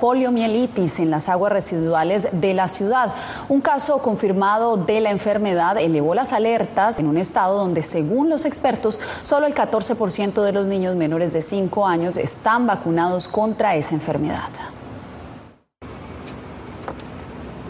[0.00, 3.14] poliomielitis en las aguas residuales de la ciudad.
[3.48, 8.44] Un caso confirmado de la enfermedad elevó las alertas en un estado donde, según los
[8.44, 13.94] expertos, solo el 14% de los niños menores de 5 años están vacunados contra esa
[13.94, 14.50] enfermedad.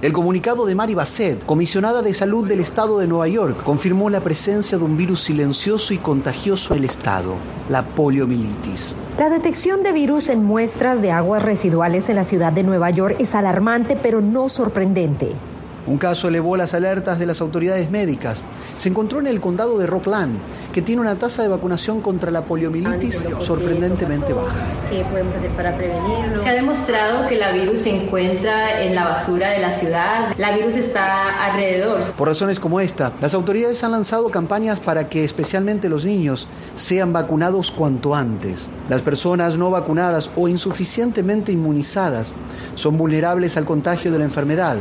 [0.01, 4.21] El comunicado de Mari Bassett, comisionada de salud del estado de Nueva York, confirmó la
[4.21, 7.35] presencia de un virus silencioso y contagioso en el estado,
[7.69, 8.97] la poliomielitis.
[9.19, 13.17] La detección de virus en muestras de aguas residuales en la ciudad de Nueva York
[13.19, 15.33] es alarmante, pero no sorprendente.
[15.89, 18.45] Un caso elevó las alertas de las autoridades médicas.
[18.77, 20.39] Se encontró en el condado de Rockland,
[20.71, 24.67] que tiene una tasa de vacunación contra la poliomielitis sorprendentemente baja.
[24.91, 26.43] ¿Qué podemos hacer para prevenirlo?
[26.43, 30.35] Se ha demostrado que la virus se encuentra en la basura de la ciudad.
[30.37, 32.03] La virus está alrededor.
[32.19, 37.15] Por razones como esta, las autoridades han lanzado campañas para que especialmente los niños sean
[37.15, 38.69] vacunados cuanto antes.
[38.91, 42.35] Las personas no vacunadas o insuficientemente inmunizadas
[42.75, 44.77] son vulnerables al contagio de la enfermedad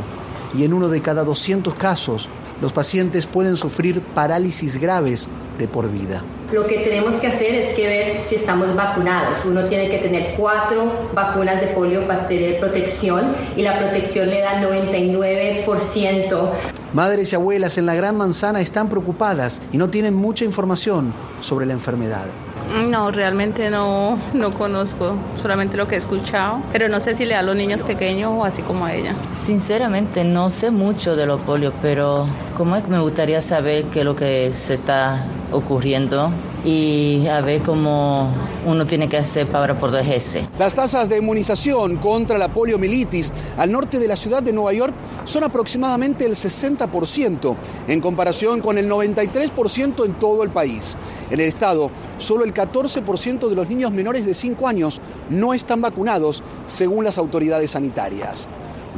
[0.54, 2.28] y en uno de cada 200 casos
[2.60, 5.28] los pacientes pueden sufrir parálisis graves
[5.58, 6.22] de por vida.
[6.52, 9.44] Lo que tenemos que hacer es que ver si estamos vacunados.
[9.44, 14.40] Uno tiene que tener cuatro vacunas de polio para tener protección y la protección le
[14.40, 16.50] da 99%.
[16.94, 21.66] Madres y abuelas en la Gran Manzana están preocupadas y no tienen mucha información sobre
[21.66, 22.24] la enfermedad.
[22.68, 27.34] No, realmente no, no conozco, solamente lo que he escuchado, pero no sé si le
[27.34, 29.14] da a los niños pequeños o así como a ella.
[29.34, 34.00] Sinceramente no sé mucho de los polio, pero como es que me gustaría saber qué
[34.00, 36.30] es lo que se está ocurriendo
[36.64, 38.30] y a ver cómo
[38.66, 40.48] uno tiene que hacer para protegerse.
[40.58, 44.94] Las tasas de inmunización contra la poliomielitis al norte de la ciudad de Nueva York
[45.24, 47.56] son aproximadamente el 60%,
[47.86, 50.96] en comparación con el 93% en todo el país.
[51.30, 55.00] En el estado, solo el 14% de los niños menores de 5 años
[55.30, 58.48] no están vacunados, según las autoridades sanitarias.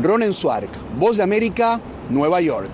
[0.03, 2.71] Ronen Swark, Voz de América, Nueva York.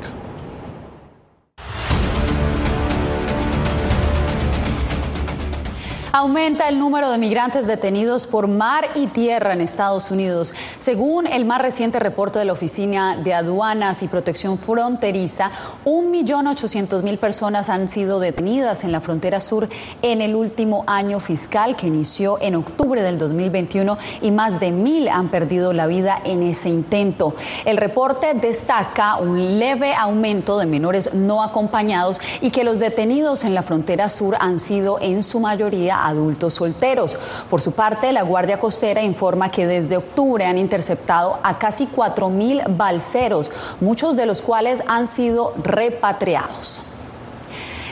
[6.18, 10.54] Aumenta el número de migrantes detenidos por mar y tierra en Estados Unidos.
[10.78, 15.50] Según el más reciente reporte de la Oficina de Aduanas y Protección Fronteriza,
[15.84, 19.68] 1.800.000 personas han sido detenidas en la frontera sur
[20.00, 25.08] en el último año fiscal que inició en octubre del 2021 y más de mil
[25.08, 27.34] han perdido la vida en ese intento.
[27.66, 33.54] El reporte destaca un leve aumento de menores no acompañados y que los detenidos en
[33.54, 37.16] la frontera sur han sido en su mayoría adultos solteros.
[37.48, 42.76] Por su parte, la Guardia Costera informa que desde octubre han interceptado a casi 4.000
[42.76, 43.50] balseros,
[43.80, 46.82] muchos de los cuales han sido repatriados.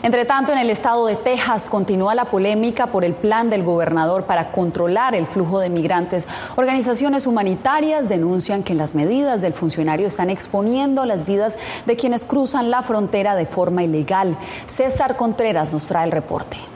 [0.04, 4.24] Entre tanto, en el estado de Texas continúa la polémica por el plan del gobernador
[4.24, 6.28] para controlar el flujo de migrantes.
[6.56, 12.70] Organizaciones humanitarias denuncian que las medidas del funcionario están exponiendo las vidas de quienes cruzan
[12.70, 14.36] la frontera de forma ilegal.
[14.66, 16.73] César Contreras nos trae el reporte.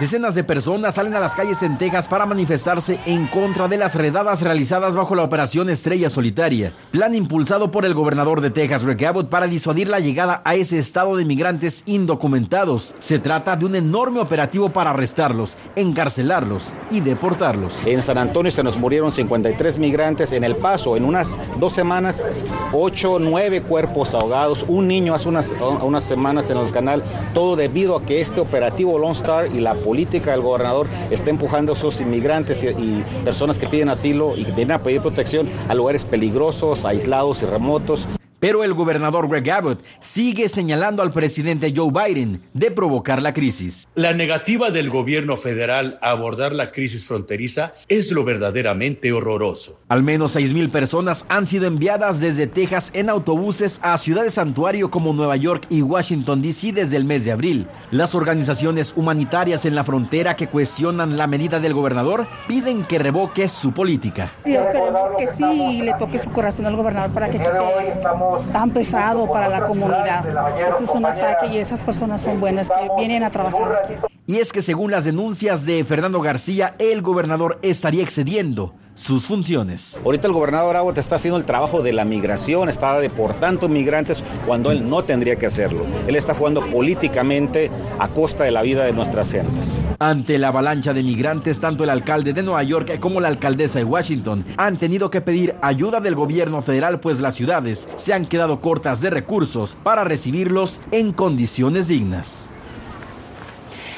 [0.00, 3.94] Decenas de personas salen a las calles en Texas para manifestarse en contra de las
[3.94, 9.04] redadas realizadas bajo la operación Estrella Solitaria, plan impulsado por el gobernador de Texas, Rick
[9.04, 12.96] Abbott, para disuadir la llegada a ese estado de migrantes indocumentados.
[12.98, 17.86] Se trata de un enorme operativo para arrestarlos, encarcelarlos y deportarlos.
[17.86, 20.96] En San Antonio se nos murieron 53 migrantes en El Paso.
[20.96, 22.24] En unas dos semanas,
[22.72, 27.96] 8, 9 cuerpos ahogados, un niño hace unas, unas semanas en el canal, todo debido
[27.96, 32.00] a que este operativo Lone Star y la política del gobernador está empujando a esos
[32.00, 37.42] inmigrantes y, personas que piden asilo y vienen a pedir protección a lugares peligrosos, aislados
[37.42, 38.08] y remotos.
[38.44, 43.88] Pero el gobernador Greg Abbott sigue señalando al presidente Joe Biden de provocar la crisis.
[43.94, 49.80] La negativa del gobierno federal a abordar la crisis fronteriza es lo verdaderamente horroroso.
[49.88, 55.14] Al menos 6.000 personas han sido enviadas desde Texas en autobuses a ciudades santuario como
[55.14, 56.72] Nueva York y Washington, D.C.
[56.72, 57.66] desde el mes de abril.
[57.92, 63.48] Las organizaciones humanitarias en la frontera que cuestionan la medida del gobernador piden que revoque
[63.48, 64.32] su política.
[64.44, 68.70] Y esperemos que sí le toque su corazón al gobernador para que quite esto tan
[68.70, 70.24] pesado para la comunidad.
[70.68, 73.94] Este es un ataque y esas personas son buenas que vienen a trabajar aquí.
[74.26, 80.00] Y es que según las denuncias de Fernando García, el gobernador estaría excediendo sus funciones.
[80.04, 84.70] Ahorita el gobernador Abbott está haciendo el trabajo de la migración, está deportando migrantes cuando
[84.70, 85.84] él no tendría que hacerlo.
[86.06, 89.78] Él está jugando políticamente a costa de la vida de nuestras gentes.
[89.98, 93.84] Ante la avalancha de migrantes, tanto el alcalde de Nueva York como la alcaldesa de
[93.84, 98.60] Washington han tenido que pedir ayuda del gobierno federal, pues las ciudades se han quedado
[98.60, 102.53] cortas de recursos para recibirlos en condiciones dignas.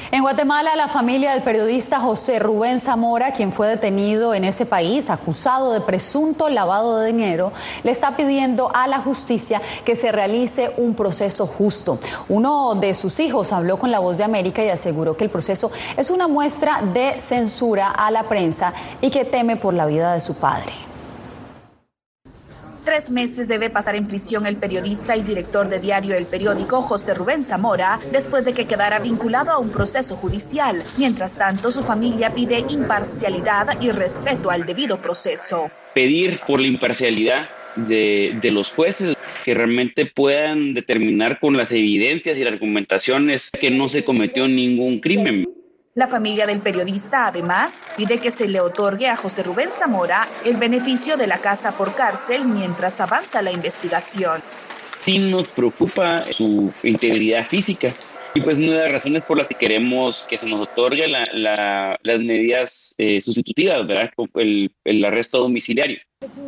[0.09, 5.09] En Guatemala, la familia del periodista José Rubén Zamora, quien fue detenido en ese país
[5.09, 7.51] acusado de presunto lavado de dinero,
[7.83, 11.99] le está pidiendo a la justicia que se realice un proceso justo.
[12.29, 15.71] Uno de sus hijos habló con La Voz de América y aseguró que el proceso
[15.97, 20.21] es una muestra de censura a la prensa y que teme por la vida de
[20.21, 20.86] su padre
[22.97, 27.13] tres meses debe pasar en prisión el periodista y director de diario El Periódico, José
[27.13, 30.81] Rubén Zamora, después de que quedara vinculado a un proceso judicial.
[30.97, 35.69] Mientras tanto, su familia pide imparcialidad y respeto al debido proceso.
[35.93, 42.35] Pedir por la imparcialidad de, de, los jueces que realmente puedan determinar con las evidencias
[42.35, 45.45] y las argumentaciones que no se cometió ningún crimen.
[45.97, 50.55] La familia del periodista, además, pide que se le otorgue a José Rubén Zamora el
[50.55, 54.39] beneficio de la casa por cárcel mientras avanza la investigación.
[54.99, 57.91] Sí nos preocupa su integridad física.
[58.35, 62.19] Y pues una de las razones por las que queremos que se nos otorgue las
[62.19, 64.11] medidas eh, sustitutivas, ¿verdad?
[64.35, 65.97] El, el arresto domiciliario.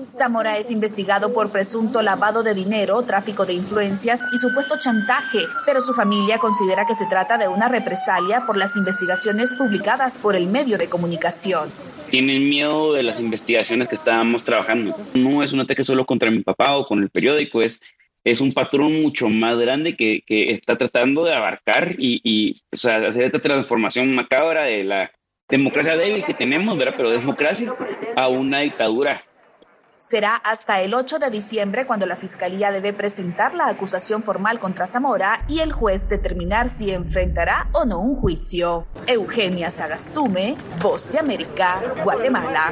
[0.10, 5.80] Zamora es investigado por presunto lavado de dinero, tráfico de influencias y supuesto chantaje, pero
[5.80, 10.48] su familia considera que se trata de una represalia por las investigaciones publicadas por el
[10.48, 11.70] medio de comunicación.
[12.10, 14.96] Tienen miedo de las investigaciones que estábamos trabajando.
[15.14, 17.80] No es un ataque solo contra mi papá o con el periódico, es
[18.26, 22.78] es un patrón mucho más grande que, que está tratando de abarcar y, y o
[22.78, 25.12] sea, hacer esta transformación macabra de la
[25.48, 26.96] democracia débil que tenemos, ¿verdad?
[26.98, 27.74] Pero democracia
[28.18, 29.24] a una dictadura
[30.00, 34.88] Será hasta el 8 de diciembre cuando la Fiscalía debe presentar la acusación formal contra
[34.88, 38.88] Zamora y el juez determinar si enfrentará o no un juicio.
[39.08, 42.72] Eugenia Sagastume, Voz de América, Guatemala.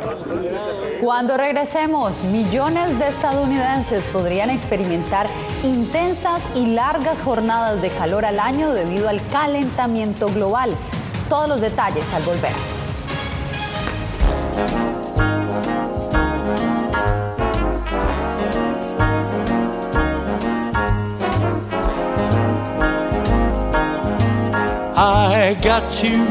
[1.02, 5.28] Cuando regresemos, millones de estadounidenses podrían experimentar
[5.66, 10.74] intensas y largas jornadas de calor al año debido al calentamiento global.
[11.28, 12.87] Todos los detalles al volver.
[25.48, 26.24] I got you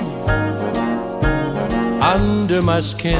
[2.03, 3.17] under my skin.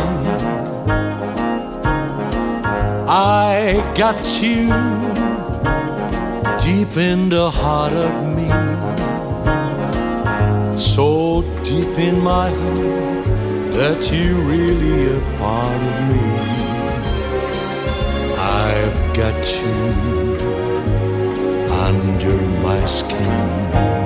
[3.09, 4.67] I got you
[6.61, 8.49] deep in the heart of me.
[10.79, 13.25] So deep in my heart
[13.77, 16.27] that you're really a part of me.
[18.69, 19.73] I've got you
[21.87, 24.06] under my skin.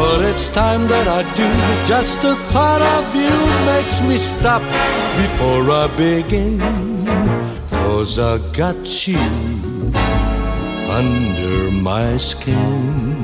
[0.00, 1.48] But it's time that I do.
[1.86, 3.36] Just the thought of you
[3.70, 4.62] makes me stop
[5.20, 6.58] before I begin.
[7.68, 9.20] Cause I got you
[10.88, 13.19] under my skin.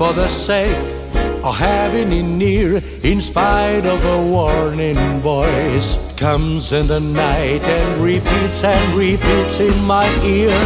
[0.00, 0.78] For the sake
[1.44, 5.98] of having you near, in spite of a warning voice.
[6.16, 10.58] Comes in the night and repeats and repeats in my ear.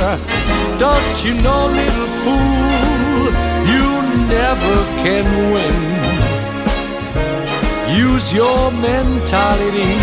[0.78, 3.24] Don't you know, little fool,
[3.72, 3.86] you
[4.38, 5.78] never can win.
[8.06, 9.96] Use your mentality,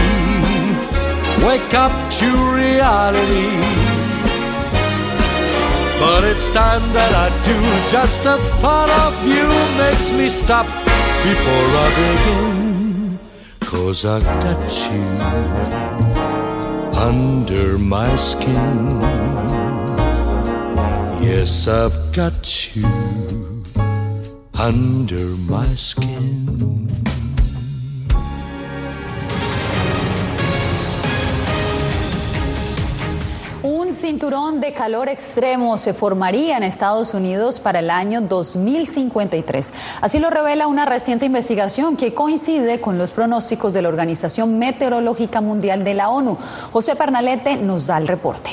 [1.47, 3.91] wake up to reality.
[6.02, 7.58] But it's time that I do.
[7.88, 9.45] Just the thought of you
[9.78, 10.66] makes me stop
[11.30, 13.20] before I begin.
[13.60, 15.06] Cause I got you
[16.97, 18.99] under my skin.
[21.22, 23.64] Yes, I've got you
[24.56, 27.11] under my skin.
[34.12, 39.72] Cinturón de calor extremo se formaría en Estados Unidos para el año 2053.
[40.01, 45.39] Así lo revela una reciente investigación que coincide con los pronósticos de la Organización Meteorológica
[45.39, 46.38] Mundial de la ONU.
[46.74, 48.49] José Pernalete nos da el reporte.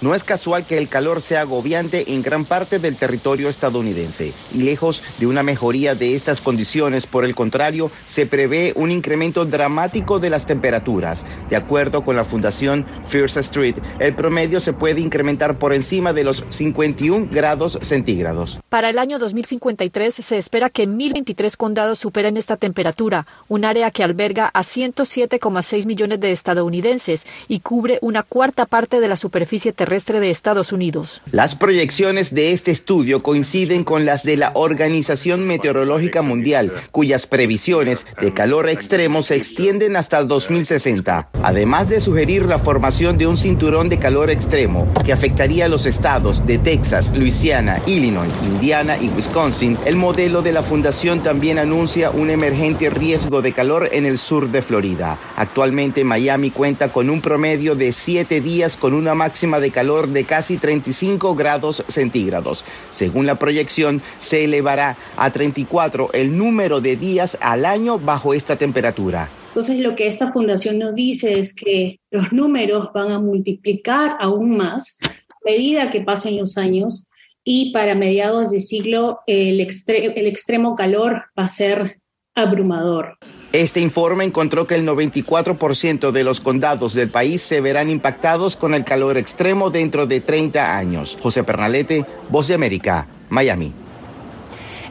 [0.00, 4.62] No es casual que el calor sea agobiante en gran parte del territorio estadounidense y
[4.62, 10.20] lejos de una mejoría de estas condiciones, por el contrario, se prevé un incremento dramático
[10.20, 11.26] de las temperaturas.
[11.50, 16.22] De acuerdo con la Fundación First Street, el promedio se puede incrementar por encima de
[16.22, 18.60] los 51 grados centígrados.
[18.68, 24.04] Para el año 2053 se espera que 1.023 condados superen esta temperatura, un área que
[24.04, 29.87] alberga a 107,6 millones de estadounidenses y cubre una cuarta parte de la superficie terrestre
[29.88, 31.22] de Estados Unidos.
[31.32, 38.06] Las proyecciones de este estudio coinciden con las de la Organización Meteorológica Mundial, cuyas previsiones
[38.20, 41.30] de calor extremo se extienden hasta el 2060.
[41.42, 45.86] Además de sugerir la formación de un cinturón de calor extremo que afectaría a los
[45.86, 52.10] estados de Texas, Luisiana, Illinois, Indiana y Wisconsin, el modelo de la fundación también anuncia
[52.10, 55.18] un emergente riesgo de calor en el sur de Florida.
[55.36, 60.24] Actualmente Miami cuenta con un promedio de siete días con una máxima de calor de
[60.24, 62.64] casi 35 grados centígrados.
[62.90, 68.56] Según la proyección, se elevará a 34 el número de días al año bajo esta
[68.56, 69.28] temperatura.
[69.50, 74.56] Entonces, lo que esta fundación nos dice es que los números van a multiplicar aún
[74.56, 77.06] más a medida que pasen los años
[77.44, 82.00] y para mediados de siglo el, el extremo calor va a ser
[82.34, 83.16] abrumador.
[83.52, 88.74] Este informe encontró que el 94% de los condados del país se verán impactados con
[88.74, 91.16] el calor extremo dentro de 30 años.
[91.22, 93.72] José Pernalete, Voz de América, Miami.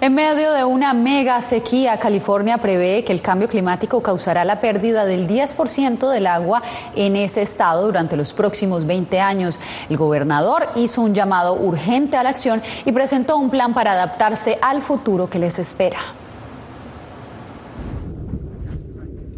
[0.02, 5.06] En medio de una mega sequía, California prevé que el cambio climático causará la pérdida
[5.06, 6.64] del 10% del agua
[6.96, 9.60] en ese estado durante los próximos 20 años.
[9.88, 14.58] El gobernador hizo un llamado urgente a la acción y presentó un plan para adaptarse
[14.62, 16.00] al futuro que les espera.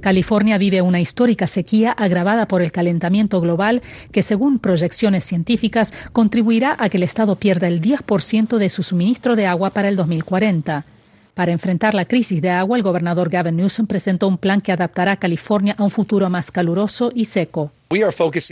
[0.01, 3.81] California vive una histórica sequía agravada por el calentamiento global
[4.11, 9.35] que, según proyecciones científicas, contribuirá a que el Estado pierda el 10% de su suministro
[9.35, 10.85] de agua para el 2040.
[11.33, 15.13] Para enfrentar la crisis de agua, el gobernador Gavin Newsom presentó un plan que adaptará
[15.13, 17.71] a California a un futuro más caluroso y seco.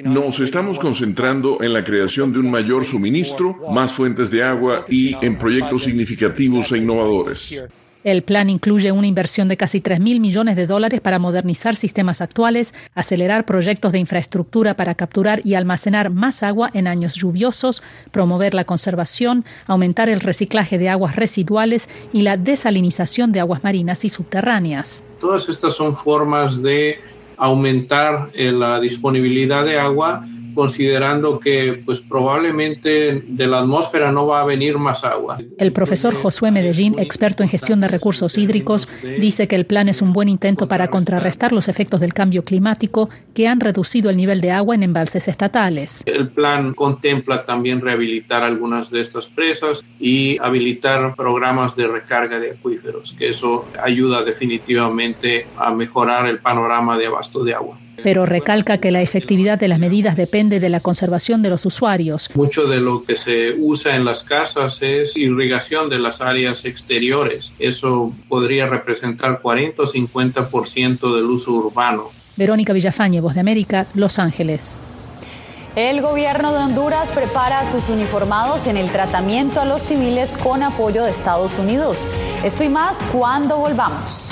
[0.06, 5.16] Nos estamos concentrando en la creación de un mayor suministro, más fuentes de agua y
[5.26, 7.62] en proyectos significativos e innovadores.
[8.08, 12.22] El plan incluye una inversión de casi 3 mil millones de dólares para modernizar sistemas
[12.22, 18.54] actuales, acelerar proyectos de infraestructura para capturar y almacenar más agua en años lluviosos, promover
[18.54, 24.10] la conservación, aumentar el reciclaje de aguas residuales y la desalinización de aguas marinas y
[24.10, 25.04] subterráneas.
[25.20, 27.02] Todas estas son formas de
[27.36, 30.26] aumentar eh, la disponibilidad de agua
[30.58, 35.38] considerando que pues probablemente de la atmósfera no va a venir más agua.
[35.60, 40.02] El profesor Josué Medellín, experto en gestión de recursos hídricos, dice que el plan es
[40.02, 44.42] un buen intento para contrarrestar los efectos del cambio climático que han reducido el nivel
[44.42, 46.02] de agua en embalses estatales.
[46.08, 52.54] El plan contempla también rehabilitar algunas de estas presas y habilitar programas de recarga de
[52.54, 58.78] acuíferos, que eso ayuda definitivamente a mejorar el panorama de abasto de agua pero recalca
[58.78, 62.30] que la efectividad de las medidas depende de la conservación de los usuarios.
[62.36, 67.52] Mucho de lo que se usa en las casas es irrigación de las áreas exteriores.
[67.60, 72.10] Eso podría representar 40 o 50% del uso urbano.
[72.36, 74.78] Verónica Villafañe, Voz de América, Los Ángeles.
[75.76, 80.64] El gobierno de Honduras prepara a sus uniformados en el tratamiento a los civiles con
[80.64, 82.08] apoyo de Estados Unidos.
[82.44, 84.32] Esto y más cuando volvamos.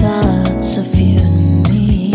[0.00, 2.12] thoughts of you and me.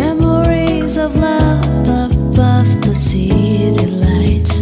[0.00, 4.60] Memories of love above the city lights.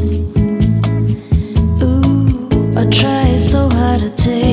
[1.82, 4.49] Ooh, I try so hard to take.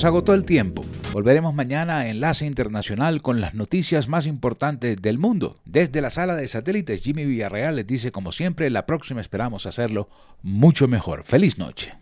[0.00, 0.82] Nos agotó el tiempo.
[1.12, 5.56] Volveremos mañana a Enlace Internacional con las noticias más importantes del mundo.
[5.66, 10.08] Desde la sala de satélites, Jimmy Villarreal les dice, como siempre, la próxima esperamos hacerlo
[10.40, 11.22] mucho mejor.
[11.24, 11.92] Feliz noche.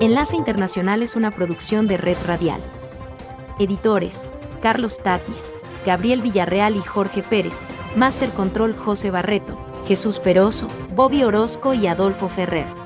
[0.00, 2.62] Enlace Internacional es una producción de Red Radial.
[3.58, 4.26] Editores,
[4.62, 5.52] Carlos Tatis,
[5.84, 7.60] Gabriel Villarreal y Jorge Pérez.
[7.94, 12.81] Master Control José Barreto, Jesús Peroso, Bobby Orozco y Adolfo Ferrer.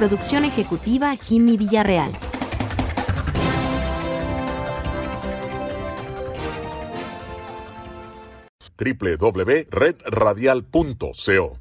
[0.00, 2.10] Producción ejecutiva Jimmy Villarreal.
[8.78, 11.58] www.redradial.co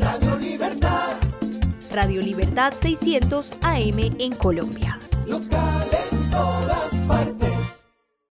[0.00, 1.12] Radio Libertad.
[1.92, 4.98] Radio Libertad 600 AM en Colombia.
[5.24, 5.94] Locales.